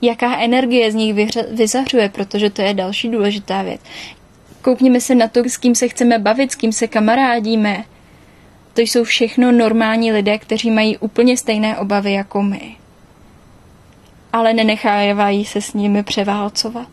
jaká 0.03 0.39
energie 0.39 0.93
z 0.93 0.95
nich 0.95 1.15
vyzařuje, 1.51 2.09
protože 2.09 2.51
to 2.51 2.63
je 2.63 2.75
další 2.75 3.09
důležitá 3.09 3.63
věc. 3.63 3.81
Koukněme 4.63 5.01
se 5.01 5.15
na 5.15 5.29
to, 5.29 5.41
s 5.41 5.57
kým 5.57 5.75
se 5.75 5.89
chceme 5.89 6.19
bavit, 6.19 6.53
s 6.53 6.55
kým 6.55 6.73
se 6.73 6.87
kamarádíme. 6.87 7.85
To 8.75 8.81
jsou 8.81 9.05
všechno 9.05 9.53
normální 9.53 10.13
lidé, 10.13 10.39
kteří 10.39 10.71
mají 10.71 10.99
úplně 10.99 11.37
stejné 11.37 11.79
obavy 11.79 12.13
jako 12.13 12.43
my. 12.43 12.77
Ale 14.35 14.55
nenechávají 14.55 15.45
se 15.45 15.61
s 15.61 15.73
nimi 15.73 16.03
převálcovat. 16.03 16.89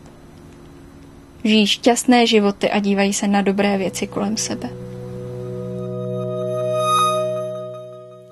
Žijí 1.44 1.66
šťastné 1.66 2.26
životy 2.26 2.70
a 2.70 2.78
dívají 2.78 3.12
se 3.12 3.28
na 3.28 3.42
dobré 3.42 3.78
věci 3.78 4.06
kolem 4.06 4.36
sebe. 4.36 4.70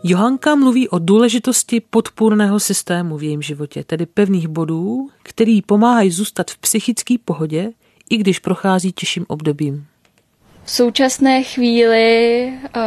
Johanka 0.04 0.54
mluví 0.54 0.88
o 0.88 0.98
důležitosti 0.98 1.80
podpůrného 1.80 2.60
systému 2.60 3.16
v 3.16 3.22
jejím 3.22 3.42
životě, 3.42 3.84
tedy 3.84 4.06
pevných 4.06 4.48
bodů, 4.48 5.10
který 5.22 5.62
pomáhají 5.62 6.10
zůstat 6.10 6.50
v 6.50 6.58
psychické 6.58 7.14
pohodě, 7.24 7.70
i 8.10 8.16
když 8.16 8.38
prochází 8.38 8.92
těžším 8.92 9.24
obdobím. 9.28 9.89
V 10.70 10.72
současné 10.72 11.42
chvíli 11.42 12.52
uh, 12.76 12.83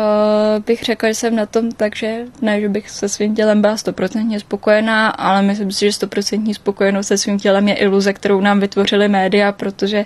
bych 0.65 0.83
řekla, 0.83 1.09
že 1.09 1.15
jsem 1.15 1.35
na 1.35 1.45
tom 1.45 1.71
tak, 1.71 1.95
že 1.95 2.25
ne, 2.41 2.61
že 2.61 2.69
bych 2.69 2.89
se 2.89 3.09
svým 3.09 3.35
tělem 3.35 3.61
byla 3.61 3.77
stoprocentně 3.77 4.39
spokojená, 4.39 5.09
ale 5.09 5.41
myslím 5.41 5.71
si, 5.71 5.85
že 5.85 5.91
stoprocentní 5.91 6.53
spokojenost 6.53 7.07
se 7.07 7.17
svým 7.17 7.39
tělem 7.39 7.67
je 7.67 7.75
iluze, 7.75 8.13
kterou 8.13 8.41
nám 8.41 8.59
vytvořili 8.59 9.07
média, 9.07 9.51
protože 9.51 10.05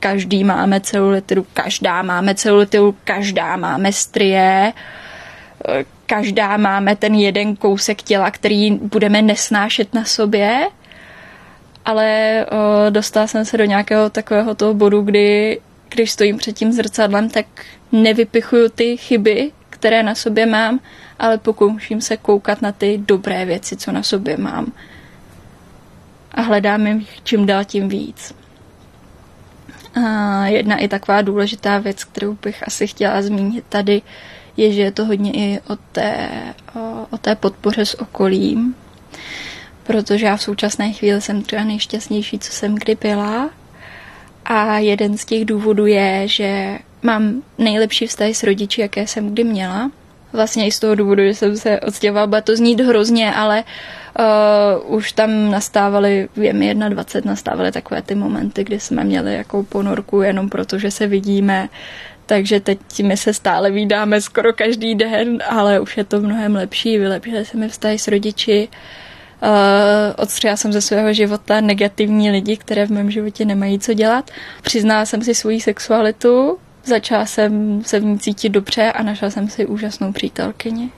každý 0.00 0.44
máme 0.44 0.80
celulitidu, 0.80 1.46
každá 1.52 2.02
máme 2.02 2.34
celulitidu, 2.34 2.96
každá 3.04 3.56
máme 3.56 3.92
strie, 3.92 4.72
eh, 5.68 5.84
každá 6.06 6.56
máme 6.56 6.96
ten 6.96 7.14
jeden 7.14 7.56
kousek 7.56 8.02
těla, 8.02 8.30
který 8.30 8.70
budeme 8.70 9.22
nesnášet 9.22 9.94
na 9.94 10.04
sobě, 10.04 10.68
ale 11.84 12.46
o, 12.50 12.90
dostala 12.90 13.26
jsem 13.26 13.44
se 13.44 13.58
do 13.58 13.64
nějakého 13.64 14.10
takového 14.10 14.54
toho 14.54 14.74
bodu, 14.74 15.02
kdy 15.02 15.60
když 15.94 16.10
stojím 16.10 16.36
před 16.36 16.52
tím 16.52 16.72
zrcadlem, 16.72 17.30
tak 17.30 17.46
nevypichuju 17.92 18.68
ty 18.68 18.96
chyby, 18.96 19.52
které 19.70 20.02
na 20.02 20.14
sobě 20.14 20.46
mám, 20.46 20.80
ale 21.18 21.38
pokouším 21.38 22.00
se 22.00 22.16
koukat 22.16 22.62
na 22.62 22.72
ty 22.72 22.98
dobré 22.98 23.44
věci, 23.44 23.76
co 23.76 23.92
na 23.92 24.02
sobě 24.02 24.36
mám. 24.36 24.72
A 26.32 26.42
hledám 26.42 26.86
jim 26.86 27.06
čím 27.22 27.46
dál 27.46 27.64
tím 27.64 27.88
víc. 27.88 28.34
A 29.94 30.46
jedna 30.46 30.76
i 30.76 30.88
taková 30.88 31.22
důležitá 31.22 31.78
věc, 31.78 32.04
kterou 32.04 32.36
bych 32.42 32.68
asi 32.68 32.86
chtěla 32.86 33.22
zmínit 33.22 33.64
tady, 33.68 34.02
je, 34.56 34.72
že 34.72 34.82
je 34.82 34.92
to 34.92 35.04
hodně 35.04 35.32
i 35.32 35.60
o 35.68 35.76
té, 35.76 36.30
o, 36.76 37.06
o 37.10 37.18
té 37.18 37.34
podpoře 37.34 37.86
s 37.86 38.00
okolím, 38.00 38.74
protože 39.82 40.26
já 40.26 40.36
v 40.36 40.42
současné 40.42 40.92
chvíli 40.92 41.20
jsem 41.20 41.42
třeba 41.42 41.64
nejšťastnější, 41.64 42.38
co 42.38 42.52
jsem 42.52 42.74
kdy 42.74 42.94
byla. 43.00 43.50
A 44.44 44.78
jeden 44.78 45.18
z 45.18 45.24
těch 45.24 45.44
důvodů 45.44 45.86
je, 45.86 46.28
že 46.28 46.78
mám 47.02 47.42
nejlepší 47.58 48.06
vztahy 48.06 48.34
s 48.34 48.42
rodiči, 48.42 48.80
jaké 48.80 49.06
jsem 49.06 49.30
kdy 49.30 49.44
měla. 49.44 49.90
Vlastně 50.32 50.66
i 50.66 50.72
z 50.72 50.80
toho 50.80 50.94
důvodu, 50.94 51.22
že 51.22 51.34
jsem 51.34 51.56
se 51.56 51.80
odstěhovala, 51.80 52.40
to 52.40 52.56
znít 52.56 52.80
hrozně, 52.80 53.34
ale 53.34 53.64
uh, 54.84 54.94
už 54.94 55.12
tam 55.12 55.50
nastávaly, 55.50 56.28
mi 56.52 56.74
21, 56.74 57.32
nastávaly 57.32 57.72
takové 57.72 58.02
ty 58.02 58.14
momenty, 58.14 58.64
kdy 58.64 58.80
jsme 58.80 59.04
měli 59.04 59.34
jakou 59.34 59.62
ponorku 59.62 60.22
jenom 60.22 60.48
proto, 60.48 60.78
že 60.78 60.90
se 60.90 61.06
vidíme, 61.06 61.68
takže 62.26 62.60
teď 62.60 62.78
my 63.02 63.16
se 63.16 63.34
stále 63.34 63.70
vydáme 63.70 64.20
skoro 64.20 64.52
každý 64.52 64.94
den, 64.94 65.38
ale 65.48 65.80
už 65.80 65.96
je 65.96 66.04
to 66.04 66.20
mnohem 66.20 66.54
lepší, 66.54 66.98
vylepšily 66.98 67.44
se 67.44 67.56
mi 67.56 67.68
vztahy 67.68 67.98
s 67.98 68.08
rodiči, 68.08 68.68
uh, 68.72 68.78
odstřela 70.16 70.56
jsem 70.56 70.72
ze 70.72 70.80
svého 70.80 71.12
života 71.12 71.60
negativní 71.60 72.30
lidi, 72.30 72.56
které 72.56 72.86
v 72.86 72.90
mém 72.90 73.10
životě 73.10 73.44
nemají 73.44 73.78
co 73.78 73.94
dělat. 73.94 74.30
Přiznala 74.62 75.06
jsem 75.06 75.22
si 75.22 75.34
svoji 75.34 75.60
sexualitu, 75.60 76.58
začala 76.84 77.26
jsem 77.26 77.84
se 77.84 78.00
v 78.00 78.04
ní 78.04 78.18
cítit 78.18 78.48
dobře 78.48 78.92
a 78.92 79.02
našla 79.02 79.30
jsem 79.30 79.48
si 79.48 79.66
úžasnou 79.66 80.12
přítelkyni. 80.12 80.90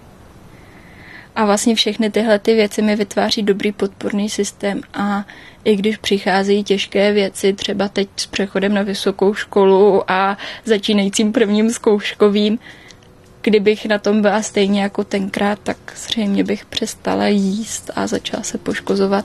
A 1.36 1.44
vlastně 1.44 1.74
všechny 1.74 2.10
tyhle 2.10 2.38
ty 2.38 2.54
věci 2.54 2.82
mi 2.82 2.96
vytváří 2.96 3.42
dobrý 3.42 3.72
podporný 3.72 4.28
systém 4.28 4.80
a 4.94 5.24
i 5.64 5.76
když 5.76 5.96
přicházejí 5.96 6.64
těžké 6.64 7.12
věci, 7.12 7.52
třeba 7.52 7.88
teď 7.88 8.08
s 8.16 8.26
přechodem 8.26 8.74
na 8.74 8.82
vysokou 8.82 9.34
školu 9.34 10.10
a 10.10 10.38
začínajícím 10.64 11.32
prvním 11.32 11.70
zkouškovým, 11.70 12.58
kdybych 13.46 13.86
na 13.86 13.98
tom 13.98 14.22
byla 14.22 14.42
stejně 14.42 14.82
jako 14.82 15.04
tenkrát, 15.04 15.58
tak 15.62 15.76
zřejmě 15.96 16.44
bych 16.44 16.64
přestala 16.64 17.26
jíst 17.26 17.90
a 17.96 18.06
začala 18.06 18.42
se 18.42 18.58
poškozovat, 18.58 19.24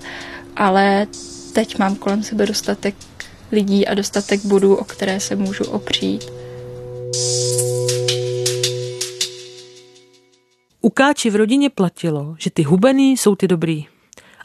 ale 0.56 1.08
teď 1.54 1.78
mám 1.78 1.96
kolem 1.96 2.24
sebe 2.24 2.46
dostatek 2.46 2.96
lidí 3.52 3.88
a 3.88 3.94
dostatek 3.94 4.46
bodů, 4.46 4.76
o 4.76 4.84
které 4.84 5.20
se 5.20 5.36
můžu 5.36 5.64
opřít. 5.64 6.26
U 10.82 10.90
Káči 10.90 11.30
v 11.30 11.36
rodině 11.36 11.70
platilo, 11.70 12.36
že 12.40 12.50
ty 12.50 12.64
hubený 12.64 13.18
jsou 13.18 13.36
ty 13.36 13.48
dobrý. 13.48 13.86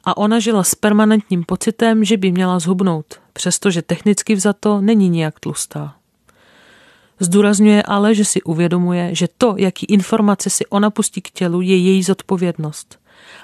A 0.04 0.16
ona 0.16 0.38
žila 0.38 0.64
s 0.64 0.74
permanentním 0.74 1.44
pocitem, 1.44 2.04
že 2.04 2.16
by 2.16 2.32
měla 2.32 2.58
zhubnout, 2.58 3.20
přestože 3.32 3.82
technicky 3.82 4.34
vzato 4.34 4.80
není 4.80 5.08
nijak 5.08 5.40
tlustá. 5.40 5.95
Zdůrazňuje 7.20 7.82
ale, 7.82 8.14
že 8.14 8.24
si 8.24 8.42
uvědomuje, 8.42 9.14
že 9.14 9.28
to, 9.38 9.54
jaký 9.58 9.86
informace 9.86 10.50
si 10.50 10.66
ona 10.66 10.90
pustí 10.90 11.20
k 11.20 11.30
tělu, 11.30 11.60
je 11.60 11.76
její 11.76 12.02
zodpovědnost. 12.02 12.98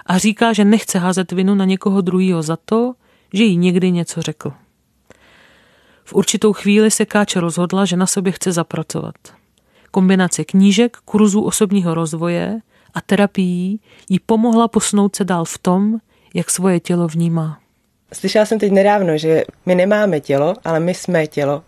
A 0.06 0.18
říká, 0.18 0.52
že 0.52 0.64
nechce 0.64 0.98
házet 0.98 1.32
vinu 1.32 1.54
na 1.54 1.64
někoho 1.64 2.00
druhého 2.00 2.42
za 2.42 2.56
to, 2.64 2.94
že 3.32 3.44
jí 3.44 3.56
někdy 3.56 3.90
něco 3.90 4.22
řekl. 4.22 4.52
V 6.04 6.12
určitou 6.12 6.52
chvíli 6.52 6.90
se 6.90 7.06
Káče 7.06 7.40
rozhodla, 7.40 7.84
že 7.84 7.96
na 7.96 8.06
sobě 8.06 8.32
chce 8.32 8.52
zapracovat. 8.52 9.14
Kombinace 9.90 10.44
knížek, 10.44 10.96
kurzů 11.04 11.42
osobního 11.42 11.94
rozvoje 11.94 12.60
a 12.94 13.00
terapií 13.00 13.80
jí 14.08 14.18
pomohla 14.18 14.68
posunout 14.68 15.16
se 15.16 15.24
dál 15.24 15.44
v 15.44 15.58
tom, 15.58 15.98
jak 16.34 16.50
svoje 16.50 16.80
tělo 16.80 17.08
vnímá. 17.08 17.61
Slyšela 18.12 18.46
jsem 18.46 18.58
teď 18.58 18.72
nedávno, 18.72 19.18
že 19.18 19.44
my 19.66 19.74
nemáme 19.74 20.20
tělo, 20.20 20.54
ale 20.64 20.80
my 20.80 20.94
jsme 20.94 21.26
tělo. 21.26 21.62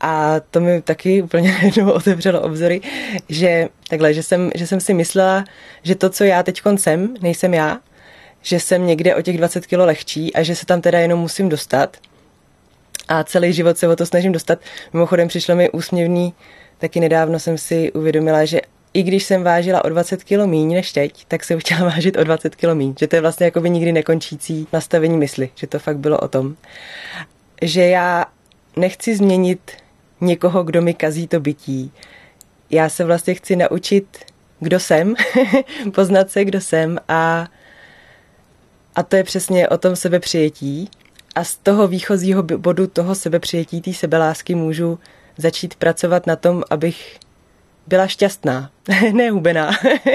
A 0.00 0.40
to 0.50 0.60
mi 0.60 0.82
taky 0.82 1.22
úplně 1.22 1.56
jednou 1.62 1.92
otevřelo 1.92 2.40
obzory, 2.40 2.80
že 3.28 3.68
takhle, 3.88 4.14
že 4.14 4.22
jsem, 4.22 4.50
že 4.54 4.66
jsem 4.66 4.80
si 4.80 4.94
myslela, 4.94 5.44
že 5.82 5.94
to, 5.94 6.10
co 6.10 6.24
já 6.24 6.42
teď 6.42 6.62
jsem, 6.76 7.14
nejsem 7.20 7.54
já, 7.54 7.78
že 8.42 8.60
jsem 8.60 8.86
někde 8.86 9.14
o 9.14 9.22
těch 9.22 9.38
20 9.38 9.66
kilo 9.66 9.84
lehčí 9.84 10.34
a 10.34 10.42
že 10.42 10.56
se 10.56 10.66
tam 10.66 10.80
teda 10.80 10.98
jenom 10.98 11.20
musím 11.20 11.48
dostat. 11.48 11.96
A 13.08 13.24
celý 13.24 13.52
život 13.52 13.78
se 13.78 13.88
o 13.88 13.96
to 13.96 14.06
snažím 14.06 14.32
dostat. 14.32 14.58
Mimochodem 14.92 15.28
přišlo 15.28 15.56
mi 15.56 15.70
úsměvný, 15.70 16.34
taky 16.78 17.00
nedávno 17.00 17.38
jsem 17.38 17.58
si 17.58 17.92
uvědomila, 17.92 18.44
že 18.44 18.60
i 18.94 19.02
když 19.02 19.24
jsem 19.24 19.42
vážila 19.42 19.84
o 19.84 19.88
20 19.88 20.24
kg 20.24 20.46
míň 20.46 20.74
než 20.74 20.92
teď, 20.92 21.24
tak 21.28 21.44
jsem 21.44 21.60
chtěla 21.60 21.80
vážit 21.84 22.16
o 22.16 22.24
20 22.24 22.56
kg 22.56 22.74
míň. 22.74 22.94
Že 22.98 23.06
to 23.06 23.16
je 23.16 23.22
vlastně 23.22 23.44
jako 23.44 23.60
by 23.60 23.70
nikdy 23.70 23.92
nekončící 23.92 24.66
nastavení 24.72 25.18
mysli. 25.18 25.50
Že 25.54 25.66
to 25.66 25.78
fakt 25.78 25.98
bylo 25.98 26.18
o 26.18 26.28
tom. 26.28 26.56
Že 27.62 27.82
já 27.82 28.26
nechci 28.76 29.16
změnit 29.16 29.72
někoho, 30.20 30.62
kdo 30.62 30.82
mi 30.82 30.94
kazí 30.94 31.26
to 31.26 31.40
bytí. 31.40 31.92
Já 32.70 32.88
se 32.88 33.04
vlastně 33.04 33.34
chci 33.34 33.56
naučit, 33.56 34.18
kdo 34.60 34.80
jsem, 34.80 35.14
poznat 35.94 36.30
se, 36.30 36.44
kdo 36.44 36.60
jsem 36.60 36.98
a, 37.08 37.48
a 38.94 39.02
to 39.02 39.16
je 39.16 39.24
přesně 39.24 39.68
o 39.68 39.78
tom 39.78 39.96
sebepřijetí. 39.96 40.90
A 41.34 41.44
z 41.44 41.56
toho 41.56 41.88
výchozího 41.88 42.42
bodu 42.42 42.86
toho 42.86 43.14
sebepřijetí, 43.14 43.80
té 43.80 43.92
sebelásky 43.92 44.54
můžu 44.54 44.98
začít 45.36 45.74
pracovat 45.74 46.26
na 46.26 46.36
tom, 46.36 46.62
abych 46.70 47.18
byla 47.90 48.06
šťastná. 48.06 48.70
ne 49.12 49.30
hubená, 49.30 49.70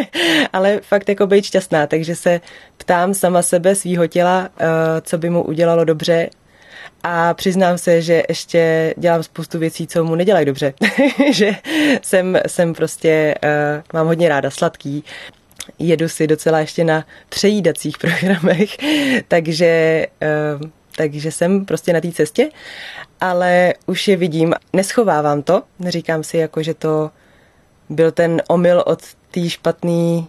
ale 0.53 0.79
fakt 0.83 1.09
jako 1.09 1.27
být 1.27 1.45
šťastná. 1.45 1.87
Takže 1.87 2.15
se 2.15 2.41
ptám 2.77 3.13
sama 3.13 3.41
sebe, 3.41 3.75
svýho 3.75 4.07
těla, 4.07 4.49
eh, 4.57 4.65
co 5.01 5.17
by 5.17 5.29
mu 5.29 5.43
udělalo 5.43 5.85
dobře 5.85 6.29
a 7.03 7.33
přiznám 7.33 7.77
se, 7.77 8.01
že 8.01 8.23
ještě 8.29 8.93
dělám 8.97 9.23
spoustu 9.23 9.59
věcí, 9.59 9.87
co 9.87 10.03
mu 10.03 10.15
nedělají 10.15 10.45
dobře. 10.45 10.73
že 11.31 11.55
jsem, 12.01 12.39
jsem 12.47 12.73
prostě, 12.73 13.35
uh, 13.43 13.83
mám 13.93 14.07
hodně 14.07 14.29
ráda 14.29 14.49
sladký, 14.49 15.03
jedu 15.79 16.09
si 16.09 16.27
docela 16.27 16.59
ještě 16.59 16.83
na 16.83 17.05
přejídacích 17.29 17.97
programech, 17.97 18.77
takže, 19.27 20.05
uh, 20.61 20.69
takže 20.95 21.31
jsem 21.31 21.65
prostě 21.65 21.93
na 21.93 22.01
té 22.01 22.11
cestě, 22.11 22.49
ale 23.21 23.73
už 23.85 24.07
je 24.07 24.17
vidím. 24.17 24.53
Neschovávám 24.73 25.41
to, 25.41 25.63
neříkám 25.79 26.23
si 26.23 26.37
jako, 26.37 26.63
že 26.63 26.73
to 26.73 27.11
byl 27.89 28.11
ten 28.11 28.41
omyl 28.47 28.83
od 28.85 29.01
té 29.31 29.49
špatné 29.49 30.23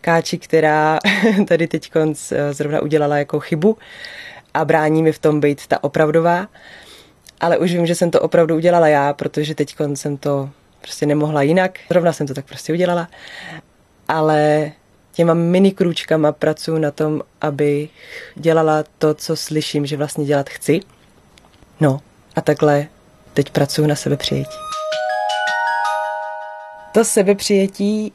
káči, 0.00 0.38
která 0.38 0.98
tady 1.48 1.66
teď 1.66 1.92
zrovna 2.50 2.80
udělala 2.80 3.18
jako 3.18 3.40
chybu 3.40 3.78
a 4.54 4.64
brání 4.64 5.02
mi 5.02 5.12
v 5.12 5.18
tom 5.18 5.40
být 5.40 5.66
ta 5.66 5.84
opravdová. 5.84 6.48
Ale 7.40 7.58
už 7.58 7.72
vím, 7.72 7.86
že 7.86 7.94
jsem 7.94 8.10
to 8.10 8.20
opravdu 8.20 8.56
udělala 8.56 8.88
já, 8.88 9.12
protože 9.12 9.54
teď 9.54 9.76
jsem 9.94 10.16
to 10.16 10.50
prostě 10.80 11.06
nemohla 11.06 11.42
jinak. 11.42 11.78
Zrovna 11.90 12.12
jsem 12.12 12.26
to 12.26 12.34
tak 12.34 12.44
prostě 12.44 12.72
udělala. 12.72 13.08
Ale 14.08 14.72
těma 15.12 15.34
mini 15.34 15.72
krůčkama 15.72 16.32
pracuji 16.32 16.78
na 16.78 16.90
tom, 16.90 17.22
aby 17.40 17.88
dělala 18.34 18.84
to, 18.98 19.14
co 19.14 19.36
slyším, 19.36 19.86
že 19.86 19.96
vlastně 19.96 20.24
dělat 20.24 20.48
chci. 20.48 20.80
No 21.80 22.00
a 22.36 22.40
takhle 22.40 22.86
teď 23.34 23.50
pracuji 23.50 23.86
na 23.86 23.94
sebe 23.94 24.16
přijetí. 24.16 24.81
To 26.92 27.04
sebepřijetí 27.04 28.12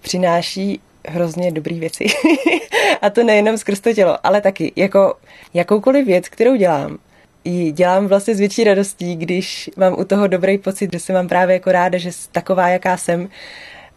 přináší 0.00 0.80
hrozně 1.08 1.52
dobrý 1.52 1.80
věci. 1.80 2.06
a 3.02 3.10
to 3.10 3.24
nejenom 3.24 3.58
skrz 3.58 3.80
to 3.80 3.94
tělo, 3.94 4.26
ale 4.26 4.40
taky 4.40 4.72
jako 4.76 5.14
jakoukoliv 5.54 6.06
věc, 6.06 6.28
kterou 6.28 6.56
dělám, 6.56 6.98
ji 7.44 7.72
dělám 7.72 8.06
vlastně 8.06 8.34
s 8.34 8.38
větší 8.38 8.64
radostí, 8.64 9.16
když 9.16 9.70
mám 9.76 9.98
u 9.98 10.04
toho 10.04 10.26
dobrý 10.26 10.58
pocit, 10.58 10.92
že 10.92 11.00
se 11.00 11.12
mám 11.12 11.28
právě 11.28 11.54
jako 11.54 11.72
ráda, 11.72 11.98
že 11.98 12.10
taková, 12.32 12.68
jaká 12.68 12.96
jsem, 12.96 13.28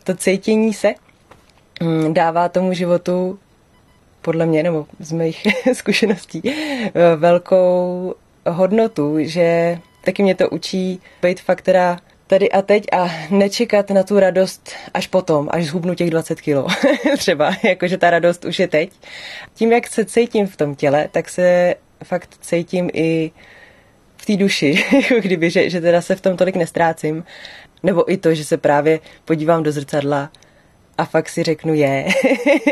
to 0.03 0.15
cítění 0.15 0.73
se 0.73 0.93
mm, 1.81 2.13
dává 2.13 2.49
tomu 2.49 2.73
životu 2.73 3.39
podle 4.21 4.45
mě, 4.45 4.63
nebo 4.63 4.85
z 4.99 5.11
mých 5.11 5.47
zkušeností, 5.73 6.41
velkou 7.15 8.15
hodnotu, 8.47 9.15
že 9.19 9.77
taky 10.05 10.23
mě 10.23 10.35
to 10.35 10.49
učí 10.49 11.01
být 11.21 11.41
fakt 11.41 11.61
teda 11.61 11.99
tady 12.33 12.51
a 12.51 12.61
teď 12.61 12.83
a 12.91 13.11
nečekat 13.29 13.89
na 13.89 14.03
tu 14.03 14.19
radost 14.19 14.71
až 14.93 15.07
potom, 15.07 15.49
až 15.51 15.65
zhubnu 15.65 15.95
těch 15.95 16.09
20 16.09 16.41
kilo. 16.41 16.67
Třeba, 17.17 17.55
jakože 17.63 17.97
ta 17.97 18.09
radost 18.09 18.45
už 18.45 18.59
je 18.59 18.67
teď. 18.67 18.91
Tím, 19.53 19.71
jak 19.71 19.87
se 19.87 20.05
cítím 20.05 20.47
v 20.47 20.57
tom 20.57 20.75
těle, 20.75 21.07
tak 21.11 21.29
se 21.29 21.75
fakt 22.03 22.29
cítím 22.41 22.89
i 22.93 23.31
v 24.17 24.25
té 24.25 24.35
duši, 24.35 24.83
jako 24.93 25.15
kdyby, 25.21 25.49
že, 25.49 25.69
že 25.69 25.81
teda 25.81 26.01
se 26.01 26.15
v 26.15 26.21
tom 26.21 26.37
tolik 26.37 26.55
nestrácím. 26.55 27.23
Nebo 27.83 28.11
i 28.11 28.17
to, 28.17 28.35
že 28.35 28.45
se 28.45 28.57
právě 28.57 28.99
podívám 29.25 29.63
do 29.63 29.71
zrcadla 29.71 30.31
a 30.97 31.05
fakt 31.05 31.29
si 31.29 31.43
řeknu 31.43 31.73
je. 31.73 32.05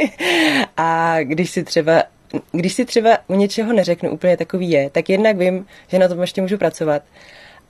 a 0.78 1.18
když 1.22 1.50
si 1.50 1.64
třeba 1.64 2.04
když 2.52 2.74
si 2.74 2.86
třeba 2.86 3.18
u 3.28 3.36
něčeho 3.36 3.74
neřeknu 3.74 4.12
úplně 4.12 4.38
takový 4.38 4.70
je, 4.70 4.90
tak 4.90 5.10
jednak 5.10 5.38
vím, 5.38 5.66
že 5.88 6.00
na 6.00 6.08
tom 6.08 6.22
ještě 6.22 6.42
můžu 6.42 6.58
pracovat. 6.58 7.02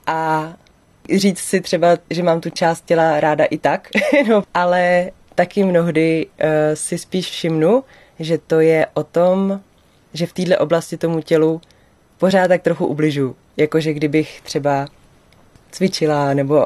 A 0.07 0.53
říct 1.15 1.39
si 1.39 1.61
třeba, 1.61 1.97
že 2.09 2.23
mám 2.23 2.41
tu 2.41 2.49
část 2.49 2.85
těla 2.85 3.19
ráda 3.19 3.45
i 3.45 3.57
tak, 3.57 3.89
no, 4.27 4.43
ale 4.53 5.11
taky 5.35 5.63
mnohdy 5.63 6.25
uh, 6.25 6.49
si 6.73 6.97
spíš 6.97 7.29
všimnu, 7.29 7.83
že 8.19 8.37
to 8.37 8.59
je 8.59 8.87
o 8.93 9.03
tom, 9.03 9.61
že 10.13 10.25
v 10.25 10.33
této 10.33 10.57
oblasti 10.57 10.97
tomu 10.97 11.21
tělu 11.21 11.61
pořád 12.17 12.47
tak 12.47 12.61
trochu 12.61 12.85
ubližu. 12.85 13.35
Jakože 13.57 13.93
kdybych 13.93 14.41
třeba 14.41 14.87
cvičila 15.71 16.33
nebo 16.33 16.55
uh, 16.55 16.65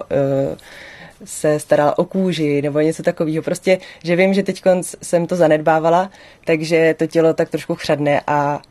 se 1.25 1.59
starala 1.59 1.97
o 1.97 2.05
kůži 2.05 2.61
nebo 2.61 2.79
něco 2.79 3.03
takového. 3.03 3.43
Prostě, 3.43 3.77
že 4.03 4.15
vím, 4.15 4.33
že 4.33 4.43
teď 4.43 4.63
jsem 5.01 5.27
to 5.27 5.35
zanedbávala, 5.35 6.09
takže 6.45 6.95
to 6.97 7.07
tělo 7.07 7.33
tak 7.33 7.49
trošku 7.49 7.75
chřadne 7.75 8.21
a 8.27 8.61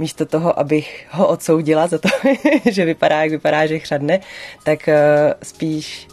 místo 0.00 0.26
toho, 0.26 0.58
abych 0.58 1.06
ho 1.10 1.28
odsoudila 1.28 1.86
za 1.86 1.98
to, 1.98 2.08
že 2.70 2.84
vypadá, 2.84 3.22
jak 3.22 3.30
vypadá, 3.30 3.66
že 3.66 3.78
chřadne, 3.78 4.20
tak 4.64 4.88
uh, 4.88 4.94
spíš 5.42 6.08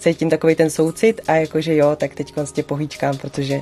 cítím 0.00 0.30
takový 0.30 0.54
ten 0.54 0.70
soucit 0.70 1.20
a 1.28 1.34
jakože 1.34 1.76
jo, 1.76 1.96
tak 1.96 2.14
teď 2.14 2.34
tě 2.52 2.62
pohýčkám, 2.62 3.18
protože 3.18 3.60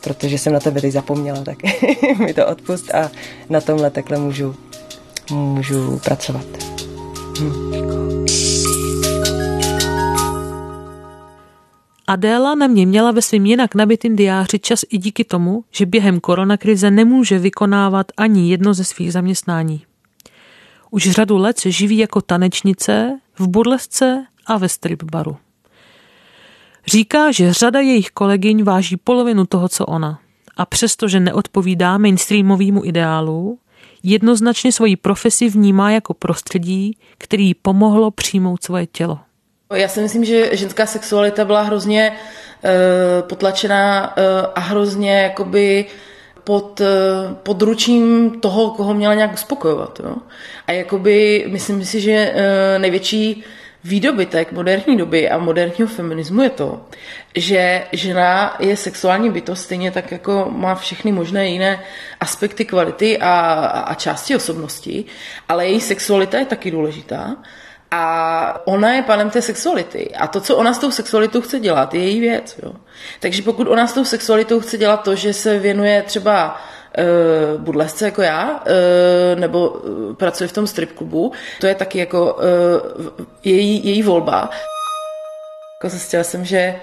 protože 0.00 0.38
jsem 0.38 0.52
na 0.52 0.60
tebe 0.60 0.80
teď 0.80 0.92
zapomněla, 0.92 1.44
tak 1.44 1.58
mi 2.18 2.34
to 2.34 2.46
odpust 2.46 2.94
a 2.94 3.10
na 3.50 3.60
tomhle 3.60 3.90
takhle 3.90 4.18
můžu, 4.18 4.54
můžu 5.30 5.98
pracovat. 5.98 6.46
Hm. 7.40 8.55
Adéla 12.08 12.54
na 12.54 12.66
mě 12.66 12.86
měla 12.86 13.10
ve 13.10 13.22
svým 13.22 13.46
jinak 13.46 13.74
nabitým 13.74 14.16
diáři 14.16 14.58
čas 14.58 14.80
i 14.90 14.98
díky 14.98 15.24
tomu, 15.24 15.64
že 15.70 15.86
během 15.86 16.20
koronakrize 16.20 16.90
nemůže 16.90 17.38
vykonávat 17.38 18.06
ani 18.16 18.50
jedno 18.50 18.74
ze 18.74 18.84
svých 18.84 19.12
zaměstnání. 19.12 19.82
Už 20.90 21.10
řadu 21.10 21.36
let 21.36 21.58
se 21.58 21.70
živí 21.70 21.98
jako 21.98 22.20
tanečnice, 22.20 23.20
v 23.38 23.48
burlesce 23.48 24.26
a 24.46 24.58
ve 24.58 24.68
strip 24.68 25.02
baru. 25.02 25.36
Říká, 26.86 27.32
že 27.32 27.52
řada 27.52 27.80
jejich 27.80 28.10
kolegyň 28.10 28.62
váží 28.62 28.96
polovinu 28.96 29.46
toho, 29.46 29.68
co 29.68 29.86
ona. 29.86 30.18
A 30.56 30.66
přestože 30.66 31.20
neodpovídá 31.20 31.98
mainstreamovému 31.98 32.84
ideálu, 32.84 33.58
jednoznačně 34.02 34.72
svoji 34.72 34.96
profesi 34.96 35.48
vnímá 35.48 35.90
jako 35.90 36.14
prostředí, 36.14 36.98
který 37.18 37.54
pomohlo 37.54 38.10
přijmout 38.10 38.62
svoje 38.62 38.86
tělo. 38.86 39.18
Já 39.74 39.88
si 39.88 40.00
myslím, 40.00 40.24
že 40.24 40.56
ženská 40.56 40.86
sexualita 40.86 41.44
byla 41.44 41.62
hrozně 41.62 42.12
uh, 42.12 43.28
potlačená 43.28 44.16
uh, 44.16 44.22
a 44.54 44.60
hrozně 44.60 45.20
jakoby 45.20 45.86
pod, 46.44 46.80
uh, 46.80 47.34
pod 47.34 47.62
ručím 47.62 48.30
toho, 48.40 48.70
koho 48.70 48.94
měla 48.94 49.14
nějak 49.14 49.34
uspokojovat. 49.34 50.00
Jo? 50.04 50.16
A 50.66 50.72
jakoby 50.72 51.44
myslím 51.48 51.84
si, 51.84 52.00
že 52.00 52.34
největší 52.78 53.44
výdobytek 53.84 54.52
moderní 54.52 54.96
doby 54.96 55.30
a 55.30 55.38
moderního 55.38 55.88
feminismu 55.88 56.42
je 56.42 56.50
to, 56.50 56.80
že 57.34 57.84
žena 57.92 58.56
je 58.58 58.76
sexuální 58.76 59.30
bytost 59.30 59.62
stejně 59.62 59.90
tak, 59.90 60.12
jako 60.12 60.46
má 60.50 60.74
všechny 60.74 61.12
možné 61.12 61.48
jiné 61.48 61.80
aspekty 62.20 62.64
kvality 62.64 63.18
a, 63.18 63.32
a 63.86 63.94
části 63.94 64.36
osobnosti, 64.36 65.04
ale 65.48 65.66
její 65.66 65.80
sexualita 65.80 66.38
je 66.38 66.44
taky 66.44 66.70
důležitá 66.70 67.36
a 67.90 68.66
ona 68.66 68.94
je 68.94 69.02
panem 69.02 69.30
té 69.30 69.42
sexuality. 69.42 70.14
A 70.14 70.26
to, 70.26 70.40
co 70.40 70.56
ona 70.56 70.74
s 70.74 70.78
tou 70.78 70.90
sexualitou 70.90 71.40
chce 71.40 71.60
dělat, 71.60 71.94
je 71.94 72.00
její 72.00 72.20
věc. 72.20 72.58
Jo. 72.62 72.72
Takže 73.20 73.42
pokud 73.42 73.68
ona 73.68 73.86
s 73.86 73.92
tou 73.92 74.04
sexualitou 74.04 74.60
chce 74.60 74.78
dělat 74.78 75.02
to, 75.02 75.14
že 75.14 75.32
se 75.32 75.58
věnuje 75.58 76.02
třeba 76.02 76.60
uh, 76.98 77.60
budlesce 77.60 78.04
jako 78.04 78.22
já, 78.22 78.50
uh, 78.50 79.40
nebo 79.40 79.68
uh, 79.68 80.14
pracuje 80.14 80.48
v 80.48 80.52
tom 80.52 80.66
strip 80.66 80.92
klubu, 80.92 81.32
to 81.60 81.66
je 81.66 81.74
taky 81.74 81.98
jako 81.98 82.34
uh, 82.34 83.06
její, 83.44 83.86
její 83.86 84.02
volba. 84.02 84.50
Jako 85.78 85.88
zjistila 85.88 86.24
jsem, 86.24 86.44
že, 86.44 86.76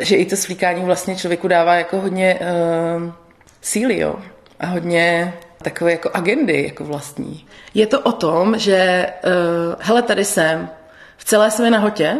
že 0.00 0.16
i 0.16 0.26
to 0.26 0.36
svlíkání 0.36 0.84
vlastně 0.84 1.16
člověku 1.16 1.48
dává 1.48 1.74
jako 1.74 2.00
hodně 2.00 2.38
uh, 2.40 3.12
síly, 3.60 3.98
jo. 3.98 4.16
A 4.60 4.66
hodně 4.66 5.34
takové 5.62 5.90
jako 5.90 6.10
agendy 6.14 6.62
jako 6.62 6.84
vlastní. 6.84 7.46
Je 7.74 7.86
to 7.86 8.00
o 8.00 8.12
tom, 8.12 8.58
že 8.58 9.06
uh, 9.24 9.74
hele, 9.78 10.02
tady 10.02 10.24
jsem 10.24 10.68
v 11.16 11.24
celé 11.24 11.50
své 11.50 11.70
nahotě, 11.70 12.16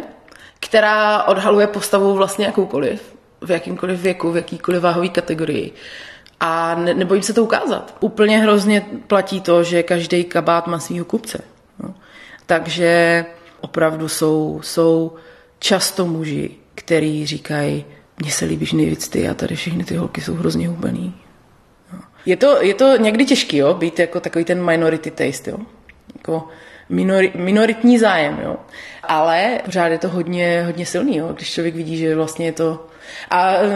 která 0.59 1.23
odhaluje 1.23 1.67
postavu 1.67 2.13
vlastně 2.13 2.45
jakoukoliv, 2.45 3.15
v 3.41 3.51
jakýmkoliv 3.51 3.99
věku, 3.99 4.31
v 4.31 4.35
jakýkoliv 4.35 4.81
váhové 4.81 5.09
kategorii. 5.09 5.71
A 6.39 6.75
ne, 6.75 6.93
nebojím 6.93 7.23
se 7.23 7.33
to 7.33 7.43
ukázat. 7.43 7.97
Úplně 7.99 8.39
hrozně 8.39 8.85
platí 9.07 9.41
to, 9.41 9.63
že 9.63 9.83
každý 9.83 10.23
kabát 10.23 10.67
má 10.67 10.79
svého 10.79 11.05
kupce. 11.05 11.43
No. 11.79 11.93
Takže 12.45 13.25
opravdu 13.61 14.09
jsou, 14.09 14.59
jsou 14.63 15.15
často 15.59 16.05
muži, 16.05 16.49
který 16.75 17.25
říkají, 17.25 17.85
mně 18.17 18.31
se 18.31 18.45
líbíš 18.45 18.73
nejvíc 18.73 19.07
ty 19.07 19.29
a 19.29 19.33
tady 19.33 19.55
všechny 19.55 19.83
ty 19.83 19.95
holky 19.95 20.21
jsou 20.21 20.33
hrozně 20.33 20.67
hubený. 20.67 21.13
Je 22.25 22.37
to, 22.37 22.63
je 22.63 22.73
to 22.73 22.97
někdy 22.97 23.25
těžký, 23.25 23.57
jo, 23.57 23.73
být 23.73 23.99
jako 23.99 24.19
takový 24.19 24.45
ten 24.45 24.65
minority 24.65 25.11
taste, 25.11 25.51
jo. 25.51 25.57
Jako 26.17 26.47
minori, 26.89 27.31
minoritní 27.35 27.99
zájem, 27.99 28.39
jo. 28.43 28.55
Ale 29.03 29.61
pořád 29.65 29.87
je 29.87 29.97
to 29.97 30.09
hodně, 30.09 30.63
hodně 30.65 30.85
silný, 30.85 31.17
jo, 31.17 31.33
když 31.33 31.53
člověk 31.53 31.75
vidí, 31.75 31.97
že 31.97 32.15
vlastně 32.15 32.45
je 32.45 32.51
to... 32.51 32.87
A 33.29 33.53
e, 33.53 33.69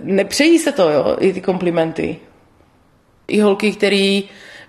nepřejí 0.00 0.58
se 0.58 0.72
to, 0.72 0.90
jo, 0.90 1.16
i 1.20 1.32
ty 1.32 1.40
komplimenty. 1.40 2.16
I 3.28 3.40
holky, 3.40 3.72
které 3.72 4.20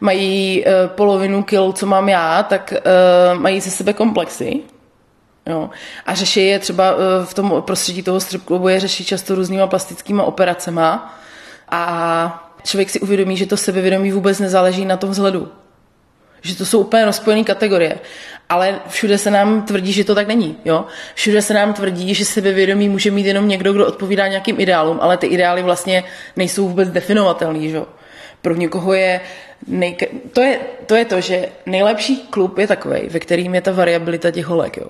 mají 0.01 0.63
e, 0.67 0.87
polovinu 0.87 1.43
kil, 1.43 1.71
co 1.71 1.85
mám 1.85 2.09
já, 2.09 2.43
tak 2.43 2.73
e, 2.73 2.81
mají 3.33 3.61
ze 3.61 3.71
sebe 3.71 3.93
komplexy. 3.93 4.59
Jo. 5.45 5.69
A 6.05 6.15
řeší 6.15 6.47
je 6.47 6.59
třeba 6.59 6.91
e, 6.91 7.25
v 7.25 7.33
tom 7.33 7.63
prostředí 7.65 8.03
toho 8.03 8.19
strip 8.19 8.43
je 8.67 8.79
řeší 8.79 9.05
často 9.05 9.35
různýma 9.35 9.67
plastickýma 9.67 10.23
operacema, 10.23 11.19
a 11.69 12.53
člověk 12.63 12.89
si 12.89 12.99
uvědomí, 12.99 13.37
že 13.37 13.45
to 13.45 13.57
sebevědomí 13.57 14.11
vůbec 14.11 14.39
nezáleží 14.39 14.85
na 14.85 14.97
tom 14.97 15.09
vzhledu. 15.09 15.51
že 16.43 16.57
to 16.57 16.65
jsou 16.65 16.79
úplně 16.79 17.05
rozpojené 17.05 17.43
kategorie. 17.43 17.95
Ale 18.49 18.79
všude 18.87 19.17
se 19.17 19.31
nám 19.31 19.61
tvrdí, 19.61 19.93
že 19.93 20.03
to 20.03 20.15
tak 20.15 20.27
není. 20.27 20.57
Jo? 20.65 20.85
Všude 21.15 21.41
se 21.41 21.53
nám 21.53 21.73
tvrdí, 21.73 22.13
že 22.13 22.25
sebevědomí 22.25 22.89
může 22.89 23.11
mít 23.11 23.25
jenom 23.25 23.47
někdo, 23.47 23.73
kdo 23.73 23.87
odpovídá 23.87 24.27
nějakým 24.27 24.59
ideálům, 24.59 24.99
ale 25.01 25.17
ty 25.17 25.27
ideály 25.27 25.63
vlastně 25.63 26.03
nejsou 26.35 26.67
vůbec 26.67 26.89
definovatelný. 26.89 27.69
Že? 27.69 27.81
Pro 28.41 28.55
někoho 28.55 28.93
je, 28.93 29.21
nej... 29.67 29.95
to 30.33 30.41
je 30.41 30.59
to, 30.85 30.95
je 30.95 31.05
to, 31.05 31.21
že 31.21 31.47
nejlepší 31.65 32.27
klub 32.29 32.57
je 32.57 32.67
takový, 32.67 33.01
ve 33.09 33.19
kterým 33.19 33.55
je 33.55 33.61
ta 33.61 33.71
variabilita 33.71 34.31
těch 34.31 34.45
holek. 34.45 34.77
Jo? 34.77 34.89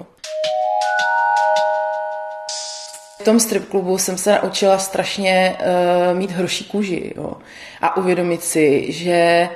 V 3.23 3.25
tom 3.25 3.39
strip 3.39 3.69
klubu 3.69 3.97
jsem 3.97 4.17
se 4.17 4.31
naučila 4.31 4.77
strašně 4.77 5.57
uh, 5.59 6.17
mít 6.17 6.31
hroší 6.31 6.65
kůži 6.65 7.13
jo? 7.15 7.33
a 7.81 7.97
uvědomit 7.97 8.43
si, 8.43 8.91
že 8.91 9.49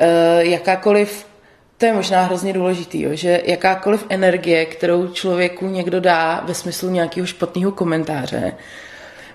uh, 0.00 0.06
jakákoliv, 0.38 1.26
to 1.78 1.86
je 1.86 1.92
možná 1.92 2.22
hrozně 2.22 2.52
důležitý, 2.52 3.02
jo? 3.02 3.10
že 3.12 3.42
jakákoliv 3.44 4.06
energie, 4.08 4.66
kterou 4.66 5.08
člověku 5.08 5.66
někdo 5.66 6.00
dá 6.00 6.42
ve 6.44 6.54
smyslu 6.54 6.90
nějakého 6.90 7.26
špatného 7.26 7.72
komentáře, 7.72 8.52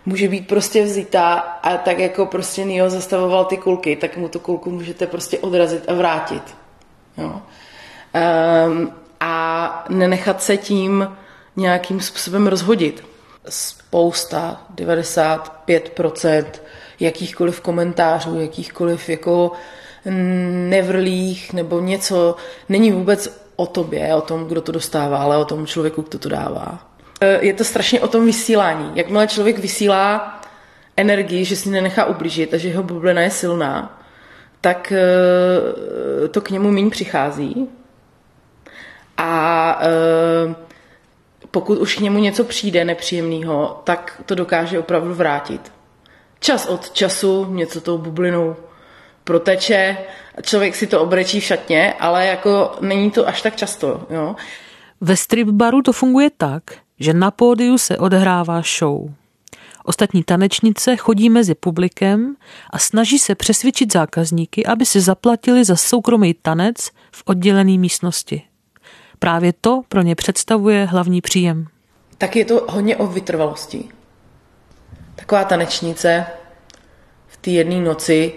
může 0.06 0.28
být 0.28 0.48
prostě 0.48 0.84
vzítá 0.84 1.34
a 1.40 1.78
tak 1.78 2.00
jako 2.00 2.26
prostě 2.26 2.66
Neo 2.66 2.90
zastavoval 2.90 3.46
ty 3.46 3.58
kulky, 3.58 3.96
tak 3.96 4.18
mu 4.18 4.28
tu 4.28 4.40
kulku 4.40 4.72
můžete 4.72 5.08
prostě 5.08 5.40
odrazit 5.40 5.84
a 5.88 5.94
vrátit. 5.94 6.44
Jo? 7.18 7.42
Um, 8.68 8.94
a 9.20 9.86
nenechat 9.90 10.44
se 10.44 10.58
tím 10.58 11.18
nějakým 11.56 12.00
způsobem 12.00 12.48
rozhodit 12.48 13.11
spousta, 13.50 14.62
95% 14.76 16.46
jakýchkoliv 17.00 17.62
komentářů, 17.62 18.40
jakýchkoliv 18.40 19.10
jako 19.10 19.52
nevrlých 20.70 21.54
nebo 21.54 21.80
něco, 21.80 22.36
není 22.70 22.92
vůbec 22.92 23.42
o 23.56 23.66
tobě, 23.66 24.16
o 24.16 24.22
tom, 24.22 24.46
kdo 24.46 24.62
to 24.62 24.72
dostává, 24.72 25.18
ale 25.18 25.38
o 25.38 25.46
tom 25.46 25.68
člověku, 25.68 26.02
kdo 26.02 26.20
to 26.20 26.30
dává. 26.30 26.88
E, 27.22 27.46
je 27.46 27.54
to 27.54 27.64
strašně 27.64 28.02
o 28.02 28.08
tom 28.08 28.26
vysílání. 28.26 28.92
Jakmile 28.96 29.28
člověk 29.28 29.60
vysílá 29.60 30.42
energii, 30.98 31.46
že 31.46 31.56
si 31.56 31.70
nenechá 31.70 32.06
ublížit 32.06 32.54
a 32.54 32.58
že 32.58 32.68
jeho 32.68 32.84
bublina 32.84 33.22
je 33.22 33.30
silná, 33.30 34.02
tak 34.62 34.92
e, 34.92 36.28
to 36.28 36.42
k 36.42 36.50
němu 36.50 36.72
méně 36.72 36.90
přichází. 36.90 37.68
A 39.18 39.82
e, 39.82 40.71
pokud 41.52 41.80
už 41.80 41.96
k 41.96 42.00
němu 42.00 42.20
něco 42.20 42.44
přijde 42.44 42.86
nepříjemného, 42.86 43.82
tak 43.84 44.22
to 44.26 44.36
dokáže 44.36 44.80
opravdu 44.80 45.14
vrátit. 45.14 45.72
Čas 46.40 46.66
od 46.66 46.92
času 46.92 47.46
něco 47.54 47.82
tou 47.82 47.98
bublinou 47.98 48.56
proteče, 49.24 49.98
člověk 50.42 50.76
si 50.76 50.88
to 50.88 51.02
obrečí 51.02 51.40
v 51.40 51.44
šatně, 51.44 51.94
ale 52.00 52.26
jako 52.26 52.72
není 52.82 53.12
to 53.12 53.28
až 53.28 53.42
tak 53.42 53.56
často. 53.56 54.08
Jo? 54.10 54.36
Ve 55.02 55.18
strip 55.18 55.48
baru 55.48 55.82
to 55.82 55.94
funguje 55.94 56.30
tak, 56.38 56.64
že 57.00 57.14
na 57.14 57.32
pódiu 57.32 57.78
se 57.78 57.98
odehrává 57.98 58.62
show. 58.80 59.10
Ostatní 59.84 60.24
tanečnice 60.24 60.96
chodí 60.96 61.30
mezi 61.30 61.56
publikem 61.56 62.36
a 62.70 62.80
snaží 62.80 63.20
se 63.20 63.36
přesvědčit 63.36 63.94
zákazníky, 63.94 64.66
aby 64.66 64.86
si 64.86 65.02
zaplatili 65.02 65.66
za 65.66 65.76
soukromý 65.76 66.34
tanec 66.34 66.76
v 67.12 67.24
oddělené 67.26 67.78
místnosti. 67.78 68.42
Právě 69.24 69.54
to 69.62 69.82
pro 69.90 70.02
ně 70.02 70.16
představuje 70.16 70.86
hlavní 70.86 71.22
příjem. 71.22 71.68
Tak 72.18 72.36
je 72.36 72.46
to 72.46 72.66
hodně 72.70 72.98
o 72.98 73.08
vytrvalosti. 73.08 73.90
Taková 75.16 75.44
tanečnice 75.44 76.26
v 77.28 77.38
té 77.38 77.50
jedné 77.50 77.76
noci 77.76 78.34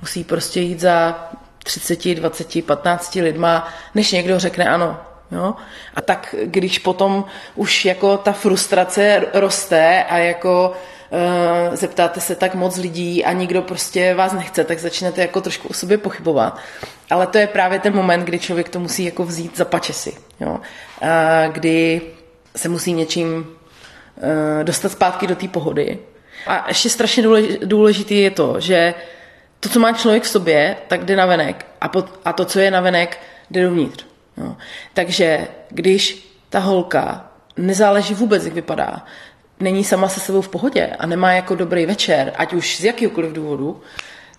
musí 0.00 0.24
prostě 0.24 0.60
jít 0.60 0.80
za 0.80 1.28
30, 1.64 2.14
20, 2.14 2.66
15 2.66 3.14
lidma, 3.14 3.68
než 3.94 4.12
někdo 4.12 4.38
řekne 4.38 4.68
ano. 4.68 5.00
Jo? 5.32 5.54
A 5.94 6.00
tak 6.00 6.34
když 6.44 6.78
potom 6.78 7.24
už 7.54 7.84
jako 7.84 8.16
ta 8.16 8.32
frustrace 8.32 9.26
roste 9.34 10.04
a 10.04 10.18
jako 10.18 10.72
uh, 11.10 11.74
zeptáte 11.74 12.20
se 12.20 12.34
tak 12.34 12.54
moc 12.54 12.76
lidí 12.76 13.24
a 13.24 13.32
nikdo 13.32 13.62
prostě 13.62 14.14
vás 14.14 14.32
nechce, 14.32 14.64
tak 14.64 14.78
začnete 14.78 15.20
jako 15.20 15.40
trošku 15.40 15.68
o 15.68 15.74
sobě 15.74 15.98
pochybovat. 15.98 16.58
Ale 17.10 17.26
to 17.26 17.38
je 17.38 17.46
právě 17.46 17.78
ten 17.78 17.94
moment, 17.94 18.24
kdy 18.24 18.38
člověk 18.38 18.68
to 18.68 18.80
musí 18.80 19.04
jako 19.04 19.24
vzít 19.24 19.56
za 19.56 19.64
pačesy. 19.64 20.27
Jo? 20.40 20.50
Uh, 20.50 21.52
kdy 21.52 22.00
se 22.56 22.68
musí 22.68 22.92
něčím 22.92 23.36
uh, 23.36 24.64
dostat 24.64 24.92
zpátky 24.92 25.26
do 25.26 25.36
té 25.36 25.48
pohody. 25.48 25.98
A 26.46 26.64
ještě 26.68 26.90
strašně 26.90 27.22
důležitý 27.64 28.20
je 28.20 28.30
to, 28.30 28.60
že 28.60 28.94
to, 29.60 29.68
co 29.68 29.80
má 29.80 29.92
člověk 29.92 30.22
v 30.22 30.28
sobě, 30.28 30.76
tak 30.88 31.04
jde 31.04 31.16
na 31.16 31.26
venek. 31.26 31.66
A, 31.80 31.90
a 32.24 32.32
to, 32.32 32.44
co 32.44 32.60
je 32.60 32.70
na 32.70 32.80
venek, 32.80 33.20
jde 33.50 33.62
dovnitř. 33.62 34.06
Jo. 34.36 34.56
Takže 34.94 35.48
když 35.68 36.28
ta 36.48 36.58
holka 36.58 37.30
nezáleží 37.56 38.14
vůbec, 38.14 38.44
jak 38.44 38.54
vypadá, 38.54 39.04
není 39.60 39.84
sama 39.84 40.08
se 40.08 40.20
sebou 40.20 40.40
v 40.40 40.48
pohodě 40.48 40.86
a 40.98 41.06
nemá 41.06 41.32
jako 41.32 41.54
dobrý 41.54 41.86
večer, 41.86 42.32
ať 42.36 42.52
už 42.52 42.76
z 42.76 42.84
jakýkoliv 42.84 43.32
důvodu, 43.32 43.80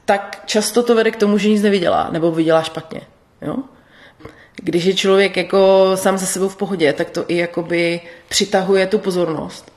tak 0.06 0.44
často 0.46 0.84
to 0.84 0.96
vede 0.96 1.12
k 1.12 1.16
tomu, 1.16 1.38
že 1.38 1.50
nic 1.50 1.62
nevydělá, 1.62 2.10
nebo 2.12 2.32
vydělá 2.32 2.64
špatně. 2.64 3.02
Jo? 3.42 3.56
Když 4.64 4.86
je 4.86 4.94
člověk 4.94 5.38
jako 5.38 5.92
sám 5.96 6.18
se 6.18 6.26
sebou 6.26 6.50
v 6.50 6.58
pohodě, 6.58 6.94
tak 6.94 7.10
to 7.10 7.26
i 7.28 7.38
jakoby 7.38 8.02
přitahuje 8.30 8.88
tu 8.88 9.00
pozornost. 9.00 9.72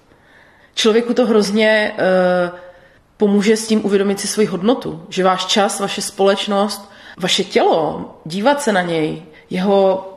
Člověku 0.75 1.15
to 1.15 1.27
hrozně 1.27 1.93
uh, 1.93 2.59
pomůže 3.17 3.57
s 3.57 3.67
tím 3.67 3.85
uvědomit 3.85 4.21
si 4.21 4.29
svoji 4.29 4.47
hodnotu, 4.47 5.03
že 5.09 5.25
váš 5.25 5.47
čas, 5.47 5.81
vaše 5.81 6.03
společnost, 6.03 6.91
vaše 7.19 7.45
tělo, 7.45 8.11
dívat 8.25 8.63
se 8.63 8.73
na 8.73 8.83
něj, 8.83 9.23
jeho 9.51 10.09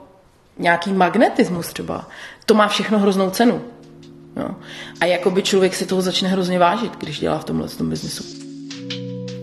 nějaký 0.57 0.93
magnetismus 0.93 1.67
třeba, 1.67 2.07
to 2.45 2.53
má 2.53 2.67
všechno 2.67 2.99
hroznou 2.99 3.29
cenu. 3.29 3.61
Jo. 4.37 4.49
A 5.01 5.05
jakoby 5.05 5.43
člověk 5.43 5.75
si 5.75 5.85
toho 5.85 6.01
začne 6.01 6.29
hrozně 6.29 6.59
vážit, 6.59 6.97
když 6.97 7.19
dělá 7.19 7.39
v 7.39 7.43
tomhle 7.43 7.67
tom 7.67 7.89
biznesu. 7.89 8.23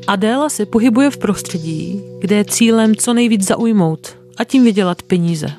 Adéla 0.06 0.48
se 0.48 0.66
pohybuje 0.66 1.10
v 1.10 1.16
prostředí, 1.16 2.04
kde 2.18 2.36
je 2.36 2.44
cílem 2.44 2.96
co 2.96 3.12
nejvíc 3.14 3.46
zaujmout 3.46 4.21
a 4.36 4.44
tím 4.44 4.64
vydělat 4.64 5.02
peníze. 5.02 5.52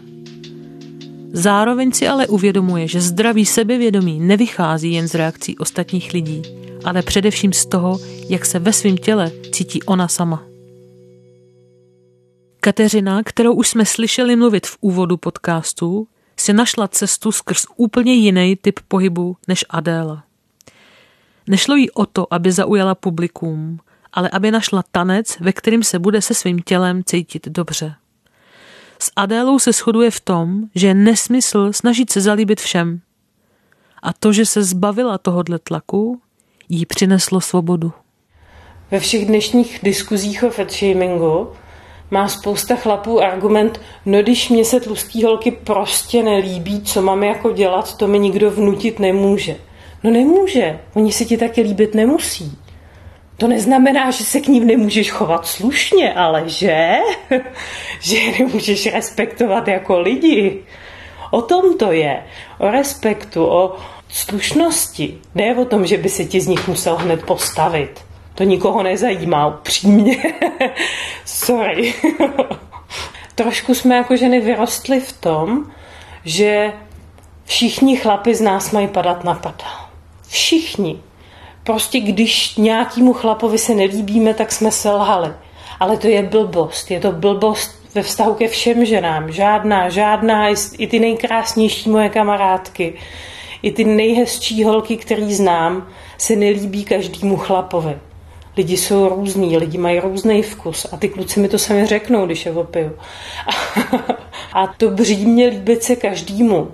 Zároveň 1.33 1.91
si 1.91 2.07
ale 2.07 2.27
uvědomuje, 2.27 2.87
že 2.87 3.01
zdravý 3.01 3.45
sebevědomí 3.45 4.19
nevychází 4.19 4.93
jen 4.93 5.07
z 5.07 5.15
reakcí 5.15 5.57
ostatních 5.57 6.13
lidí, 6.13 6.41
ale 6.85 7.01
především 7.01 7.53
z 7.53 7.65
toho, 7.65 7.99
jak 8.29 8.45
se 8.45 8.59
ve 8.59 8.73
svém 8.73 8.97
těle 8.97 9.31
cítí 9.51 9.83
ona 9.83 10.07
sama. 10.07 10.43
Kateřina, 12.59 13.23
kterou 13.23 13.53
už 13.53 13.67
jsme 13.67 13.85
slyšeli 13.85 14.35
mluvit 14.35 14.67
v 14.67 14.77
úvodu 14.81 15.17
podcastu, 15.17 16.07
si 16.37 16.53
našla 16.53 16.87
cestu 16.87 17.31
skrz 17.31 17.65
úplně 17.77 18.13
jiný 18.13 18.55
typ 18.55 18.79
pohybu 18.87 19.37
než 19.47 19.65
Adéla. 19.69 20.23
Nešlo 21.47 21.75
jí 21.75 21.91
o 21.91 22.05
to, 22.05 22.33
aby 22.33 22.51
zaujala 22.51 22.95
publikum, 22.95 23.79
ale 24.13 24.29
aby 24.29 24.51
našla 24.51 24.83
tanec, 24.91 25.39
ve 25.39 25.53
kterým 25.53 25.83
se 25.83 25.99
bude 25.99 26.21
se 26.21 26.33
svým 26.33 26.59
tělem 26.59 27.03
cítit 27.03 27.47
dobře. 27.47 27.95
S 29.03 29.11
Adélou 29.15 29.59
se 29.59 29.71
shoduje 29.71 30.11
v 30.11 30.19
tom, 30.19 30.61
že 30.75 30.87
je 30.87 30.93
nesmysl 30.93 31.73
snažit 31.73 32.11
se 32.11 32.21
zalíbit 32.21 32.61
všem. 32.61 32.99
A 34.03 34.13
to, 34.13 34.33
že 34.33 34.45
se 34.45 34.63
zbavila 34.63 35.17
tohodle 35.17 35.59
tlaku, 35.59 36.21
jí 36.69 36.85
přineslo 36.85 37.41
svobodu. 37.41 37.91
Ve 38.91 38.99
všech 38.99 39.25
dnešních 39.25 39.79
diskuzích 39.83 40.43
o 40.43 40.49
fatshamingu 40.49 41.47
má 42.11 42.27
spousta 42.27 42.75
chlapů 42.75 43.21
argument, 43.21 43.81
no 44.05 44.21
když 44.21 44.49
mě 44.49 44.65
se 44.65 44.79
tlustý 44.79 45.23
holky 45.23 45.51
prostě 45.51 46.23
nelíbí, 46.23 46.81
co 46.81 47.01
mám 47.01 47.23
jako 47.23 47.51
dělat, 47.51 47.97
to 47.97 48.07
mi 48.07 48.19
nikdo 48.19 48.51
vnutit 48.51 48.99
nemůže. 48.99 49.55
No 50.03 50.11
nemůže, 50.11 50.79
oni 50.93 51.11
si 51.11 51.25
ti 51.25 51.37
taky 51.37 51.61
líbit 51.61 51.95
nemusí. 51.95 52.57
To 53.43 53.47
neznamená, 53.47 54.11
že 54.11 54.23
se 54.23 54.39
k 54.39 54.47
ním 54.47 54.67
nemůžeš 54.67 55.11
chovat 55.11 55.47
slušně, 55.47 56.13
ale 56.13 56.43
že? 56.45 56.97
že 57.99 58.17
je 58.17 58.39
nemůžeš 58.39 58.93
respektovat 58.93 59.67
jako 59.67 59.99
lidi. 59.99 60.63
O 61.31 61.41
tom 61.41 61.77
to 61.77 61.91
je. 61.91 62.23
O 62.57 62.71
respektu, 62.71 63.45
o 63.45 63.75
slušnosti. 64.09 65.17
Ne 65.35 65.55
o 65.55 65.65
tom, 65.65 65.85
že 65.85 65.97
by 65.97 66.09
se 66.09 66.25
ti 66.25 66.41
z 66.41 66.47
nich 66.47 66.67
musel 66.67 66.95
hned 66.95 67.25
postavit. 67.25 68.05
To 68.35 68.43
nikoho 68.43 68.83
nezajímá 68.83 69.47
upřímně. 69.47 70.17
Sorry. 71.25 71.93
Trošku 73.35 73.75
jsme 73.75 73.95
jako 73.95 74.17
ženy 74.17 74.39
vyrostly 74.39 74.99
v 74.99 75.13
tom, 75.13 75.71
že 76.25 76.73
všichni 77.45 77.97
chlapi 77.97 78.35
z 78.35 78.41
nás 78.41 78.71
mají 78.71 78.87
padat 78.87 79.23
na 79.23 79.33
prdel. 79.33 79.71
Všichni. 80.27 80.99
Prostě 81.63 81.99
když 81.99 82.55
nějakému 82.55 83.13
chlapovi 83.13 83.57
se 83.57 83.75
nelíbíme, 83.75 84.33
tak 84.33 84.51
jsme 84.51 84.71
selhali. 84.71 85.33
Ale 85.79 85.97
to 85.97 86.07
je 86.07 86.23
blbost. 86.23 86.91
Je 86.91 86.99
to 86.99 87.11
blbost 87.11 87.71
ve 87.95 88.03
vztahu 88.03 88.33
ke 88.33 88.47
všem 88.47 88.85
ženám. 88.85 89.31
Žádná, 89.31 89.89
žádná, 89.89 90.49
i 90.77 90.87
ty 90.87 90.99
nejkrásnější 90.99 91.89
moje 91.89 92.09
kamarádky, 92.09 92.93
i 93.61 93.71
ty 93.71 93.83
nejhezčí 93.83 94.63
holky, 94.63 94.97
který 94.97 95.33
znám, 95.33 95.87
se 96.17 96.35
nelíbí 96.35 96.83
každému 96.83 97.37
chlapovi. 97.37 97.97
Lidi 98.57 98.77
jsou 98.77 99.09
různí, 99.09 99.57
lidi 99.57 99.77
mají 99.77 99.99
různý 99.99 100.41
vkus 100.41 100.87
a 100.91 100.97
ty 100.97 101.09
kluci 101.09 101.39
mi 101.39 101.47
to 101.47 101.59
sami 101.59 101.85
řeknou, 101.85 102.25
když 102.25 102.45
je 102.45 102.51
opiju. 102.51 102.91
a 104.53 104.67
to 104.67 104.89
břímě 104.89 105.47
líbit 105.47 105.83
se 105.83 105.95
každému 105.95 106.71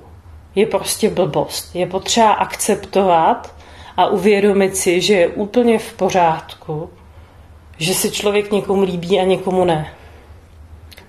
je 0.56 0.66
prostě 0.66 1.10
blbost. 1.10 1.76
Je 1.76 1.88
potřeba 1.88 2.32
akceptovat 2.32 3.59
a 4.00 4.08
uvědomit 4.08 4.78
si, 4.78 5.02
že 5.02 5.14
je 5.14 5.28
úplně 5.28 5.80
v 5.80 5.94
pořádku, 5.94 6.90
že 7.78 7.94
se 7.94 8.12
člověk 8.12 8.52
někomu 8.52 8.82
líbí 8.82 9.20
a 9.20 9.24
někomu 9.24 9.66
ne. 9.66 9.94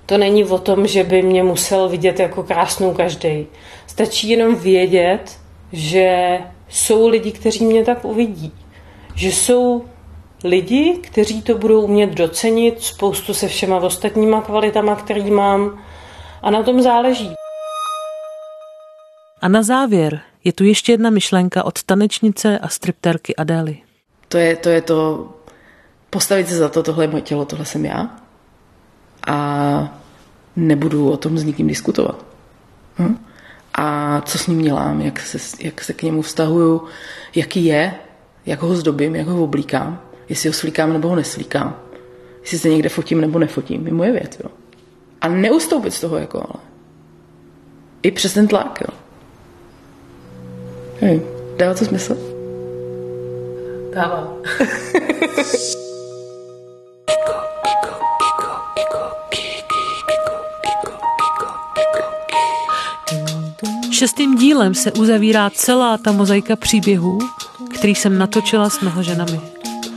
To 0.06 0.18
není 0.18 0.44
o 0.44 0.58
tom, 0.58 0.86
že 0.86 1.04
by 1.04 1.22
mě 1.22 1.42
musel 1.42 1.88
vidět 1.88 2.20
jako 2.20 2.42
krásnou 2.42 2.94
každý. 2.94 3.46
Stačí 3.86 4.28
jenom 4.28 4.54
vědět, 4.54 5.38
že 5.72 6.38
jsou 6.68 7.08
lidi, 7.08 7.32
kteří 7.32 7.64
mě 7.64 7.84
tak 7.84 8.04
uvidí. 8.04 8.52
Že 9.14 9.28
jsou 9.28 9.84
lidi, 10.44 10.98
kteří 11.02 11.42
to 11.42 11.58
budou 11.58 11.80
umět 11.80 12.10
docenit 12.10 12.82
spoustu 12.82 13.34
se 13.34 13.48
všema 13.48 13.76
ostatníma 13.76 14.40
kvalitama, 14.40 14.96
který 14.96 15.30
mám 15.30 15.82
a 16.42 16.50
na 16.50 16.62
tom 16.62 16.82
záleží. 16.82 17.34
A 19.42 19.48
na 19.48 19.62
závěr 19.62 20.29
je 20.44 20.52
tu 20.52 20.64
ještě 20.64 20.92
jedna 20.92 21.10
myšlenka 21.10 21.64
od 21.64 21.82
tanečnice 21.82 22.58
a 22.58 22.68
stripterky 22.68 23.36
Adély. 23.36 23.78
To 24.28 24.38
je, 24.38 24.56
to 24.56 24.68
je 24.68 24.82
to 24.82 25.28
postavit 26.10 26.48
se 26.48 26.56
za 26.56 26.68
to, 26.68 26.82
tohle 26.82 27.04
je 27.04 27.08
moje 27.08 27.22
tělo, 27.22 27.44
tohle 27.44 27.64
jsem 27.64 27.84
já. 27.84 28.16
A 29.26 30.00
nebudu 30.56 31.10
o 31.10 31.16
tom 31.16 31.38
s 31.38 31.44
nikým 31.44 31.66
diskutovat. 31.66 32.24
Hm? 32.98 33.18
A 33.74 34.20
co 34.20 34.38
s 34.38 34.46
ním 34.46 34.62
dělám, 34.62 35.00
jak 35.00 35.20
se, 35.20 35.38
jak 35.60 35.84
se 35.84 35.92
k 35.92 36.02
němu 36.02 36.22
vztahuju, 36.22 36.84
jaký 37.34 37.64
je, 37.64 37.94
jak 38.46 38.62
ho 38.62 38.74
zdobím, 38.74 39.16
jak 39.16 39.26
ho 39.26 39.44
oblíkám, 39.44 40.00
jestli 40.28 40.48
ho 40.48 40.52
slíkám 40.52 40.92
nebo 40.92 41.08
ho 41.08 41.16
neslíkám, 41.16 41.76
jestli 42.40 42.58
se 42.58 42.68
někde 42.68 42.88
fotím 42.88 43.20
nebo 43.20 43.38
nefotím, 43.38 43.86
je 43.86 43.92
moje 43.92 44.12
věc. 44.12 44.38
Jo. 44.44 44.50
A 45.20 45.28
neustoupit 45.28 45.94
z 45.94 46.00
toho, 46.00 46.16
jako 46.16 46.38
ale. 46.38 46.64
I 48.02 48.10
přes 48.10 48.32
ten 48.32 48.48
tlak, 48.48 48.78
jo. 48.80 48.99
Hej, 51.00 51.22
dává 51.56 51.74
to 51.74 51.84
smysl? 51.84 52.16
Dává. 53.94 54.36
Šestým 63.92 64.36
dílem 64.36 64.74
se 64.74 64.92
uzavírá 64.92 65.50
celá 65.50 65.98
ta 65.98 66.12
mozaika 66.12 66.56
příběhů, 66.56 67.18
který 67.74 67.94
jsem 67.94 68.18
natočila 68.18 68.70
s 68.70 68.80
mnoha 68.80 69.02
ženami. 69.02 69.40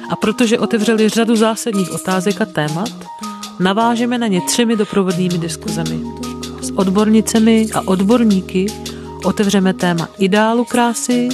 A 0.09 0.15
protože 0.15 0.59
otevřeli 0.59 1.09
řadu 1.09 1.35
zásadních 1.35 1.91
otázek 1.91 2.41
a 2.41 2.45
témat, 2.45 2.89
navážeme 3.59 4.17
na 4.17 4.27
ně 4.27 4.41
třemi 4.41 4.75
doprovodnými 4.75 5.37
diskuzemi. 5.37 5.99
S 6.61 6.71
odbornicemi 6.71 7.67
a 7.73 7.81
odborníky 7.87 8.67
otevřeme 9.23 9.73
téma 9.73 10.09
ideálu 10.17 10.65
krásy 10.65 11.29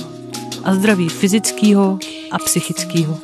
a 0.64 0.76
zdraví 0.76 1.10
fyzického 1.10 2.00
a 2.32 2.38
psychického. 2.38 3.18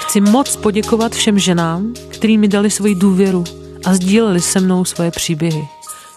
Chci 0.00 0.20
moc 0.20 0.56
poděkovat 0.56 1.12
všem 1.12 1.38
ženám, 1.38 1.94
kterými 2.08 2.40
mi 2.40 2.48
dali 2.48 2.70
svoji 2.70 2.94
důvěru 2.94 3.44
a 3.84 3.94
sdíleli 3.94 4.40
se 4.40 4.60
mnou 4.60 4.84
svoje 4.84 5.10
příběhy. 5.10 5.68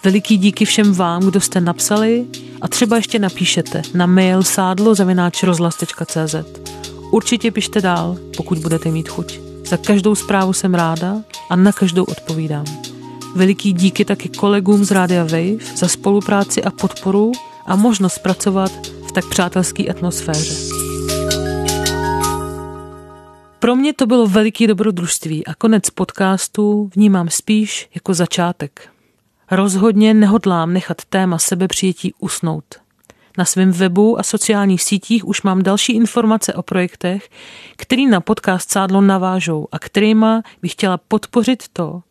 Veliký 0.03 0.37
díky 0.37 0.65
všem 0.65 0.93
vám, 0.93 1.21
kdo 1.21 1.41
jste 1.41 1.61
napsali 1.61 2.25
a 2.61 2.67
třeba 2.67 2.95
ještě 2.95 3.19
napíšete 3.19 3.81
na 3.93 4.05
mail 4.05 4.43
sádlo.cz. 4.43 6.35
Určitě 7.11 7.51
pište 7.51 7.81
dál, 7.81 8.17
pokud 8.37 8.57
budete 8.57 8.91
mít 8.91 9.09
chuť. 9.09 9.39
Za 9.65 9.77
každou 9.77 10.15
zprávu 10.15 10.53
jsem 10.53 10.73
ráda 10.73 11.15
a 11.49 11.55
na 11.55 11.71
každou 11.71 12.03
odpovídám. 12.03 12.65
Veliký 13.35 13.73
díky 13.73 14.05
taky 14.05 14.29
kolegům 14.29 14.83
z 14.83 14.91
Rádia 14.91 15.23
Wave 15.23 15.75
za 15.75 15.87
spolupráci 15.87 16.63
a 16.63 16.71
podporu 16.71 17.31
a 17.65 17.75
možnost 17.75 18.19
pracovat 18.19 18.71
v 19.07 19.11
tak 19.11 19.29
přátelské 19.29 19.87
atmosféře. 19.87 20.55
Pro 23.59 23.75
mě 23.75 23.93
to 23.93 24.05
bylo 24.05 24.27
veliký 24.27 24.67
dobrodružství 24.67 25.47
a 25.47 25.53
konec 25.53 25.89
podcastu 25.89 26.89
vnímám 26.95 27.29
spíš 27.29 27.89
jako 27.95 28.13
začátek. 28.13 28.89
Rozhodně 29.51 30.13
nehodlám 30.13 30.73
nechat 30.73 30.97
téma 31.09 31.37
sebepřijetí 31.37 32.13
usnout. 32.19 32.65
Na 33.37 33.45
svém 33.45 33.71
webu 33.71 34.19
a 34.19 34.23
sociálních 34.23 34.83
sítích 34.83 35.27
už 35.27 35.41
mám 35.41 35.63
další 35.63 35.93
informace 35.93 36.53
o 36.53 36.61
projektech, 36.61 37.29
který 37.75 38.07
na 38.07 38.21
podcast 38.21 38.71
Sádlo 38.71 39.01
navážou 39.01 39.67
a 39.71 39.79
kterýma 39.79 40.41
bych 40.61 40.71
chtěla 40.71 40.97
podpořit 40.97 41.63
to, 41.73 42.01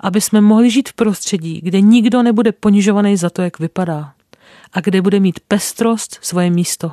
aby 0.00 0.20
jsme 0.20 0.40
mohli 0.40 0.70
žít 0.70 0.88
v 0.88 0.92
prostředí, 0.92 1.60
kde 1.64 1.80
nikdo 1.80 2.22
nebude 2.22 2.52
ponižovaný 2.52 3.16
za 3.16 3.30
to, 3.30 3.42
jak 3.42 3.58
vypadá 3.58 4.12
a 4.72 4.80
kde 4.80 5.02
bude 5.02 5.20
mít 5.20 5.40
pestrost 5.48 6.18
svoje 6.20 6.50
místo. 6.50 6.92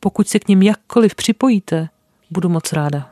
Pokud 0.00 0.28
se 0.28 0.38
k 0.38 0.48
ním 0.48 0.62
jakkoliv 0.62 1.14
připojíte, 1.14 1.88
budu 2.30 2.48
moc 2.48 2.72
ráda. 2.72 3.10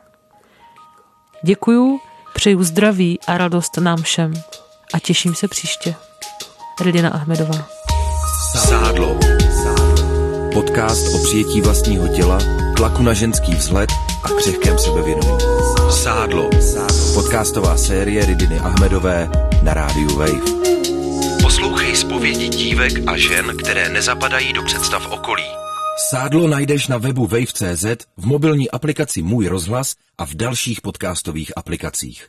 Děkuju, 1.43 1.99
přeju 2.33 2.63
zdraví 2.63 3.19
a 3.27 3.37
radost 3.37 3.77
nám 3.77 4.01
všem 4.01 4.33
a 4.93 4.99
těším 4.99 5.35
se 5.35 5.47
příště. 5.47 5.95
Redina 6.81 7.09
Ahmedová. 7.09 7.67
Sádlo. 8.57 9.19
Podcast 10.53 11.15
o 11.15 11.23
přijetí 11.23 11.61
vlastního 11.61 12.07
těla, 12.07 12.39
tlaku 12.77 13.03
na 13.03 13.13
ženský 13.13 13.55
vzhled 13.55 13.89
a 14.23 14.29
křehkém 14.29 14.79
sebevědomí. 14.79 15.37
Sádlo. 15.93 16.49
Podcastová 17.13 17.77
série 17.77 18.25
Ridiny 18.25 18.59
Ahmedové 18.59 19.29
na 19.63 19.73
rádiu 19.73 20.15
Wave. 20.15 20.41
Poslouchej 21.41 21.95
zpovědi 21.95 22.49
dívek 22.49 22.93
a 23.07 23.17
žen, 23.17 23.57
které 23.57 23.89
nezapadají 23.89 24.53
do 24.53 24.63
představ 24.63 25.11
okolí. 25.11 25.43
Sádlo 26.09 26.47
najdeš 26.47 26.87
na 26.87 26.97
webu 26.97 27.27
wave.cz, 27.27 27.85
v 28.17 28.25
mobilní 28.25 28.71
aplikaci 28.71 29.21
Můj 29.21 29.47
rozhlas 29.47 29.95
a 30.17 30.25
v 30.25 30.33
dalších 30.35 30.81
podcastových 30.81 31.57
aplikacích. 31.57 32.27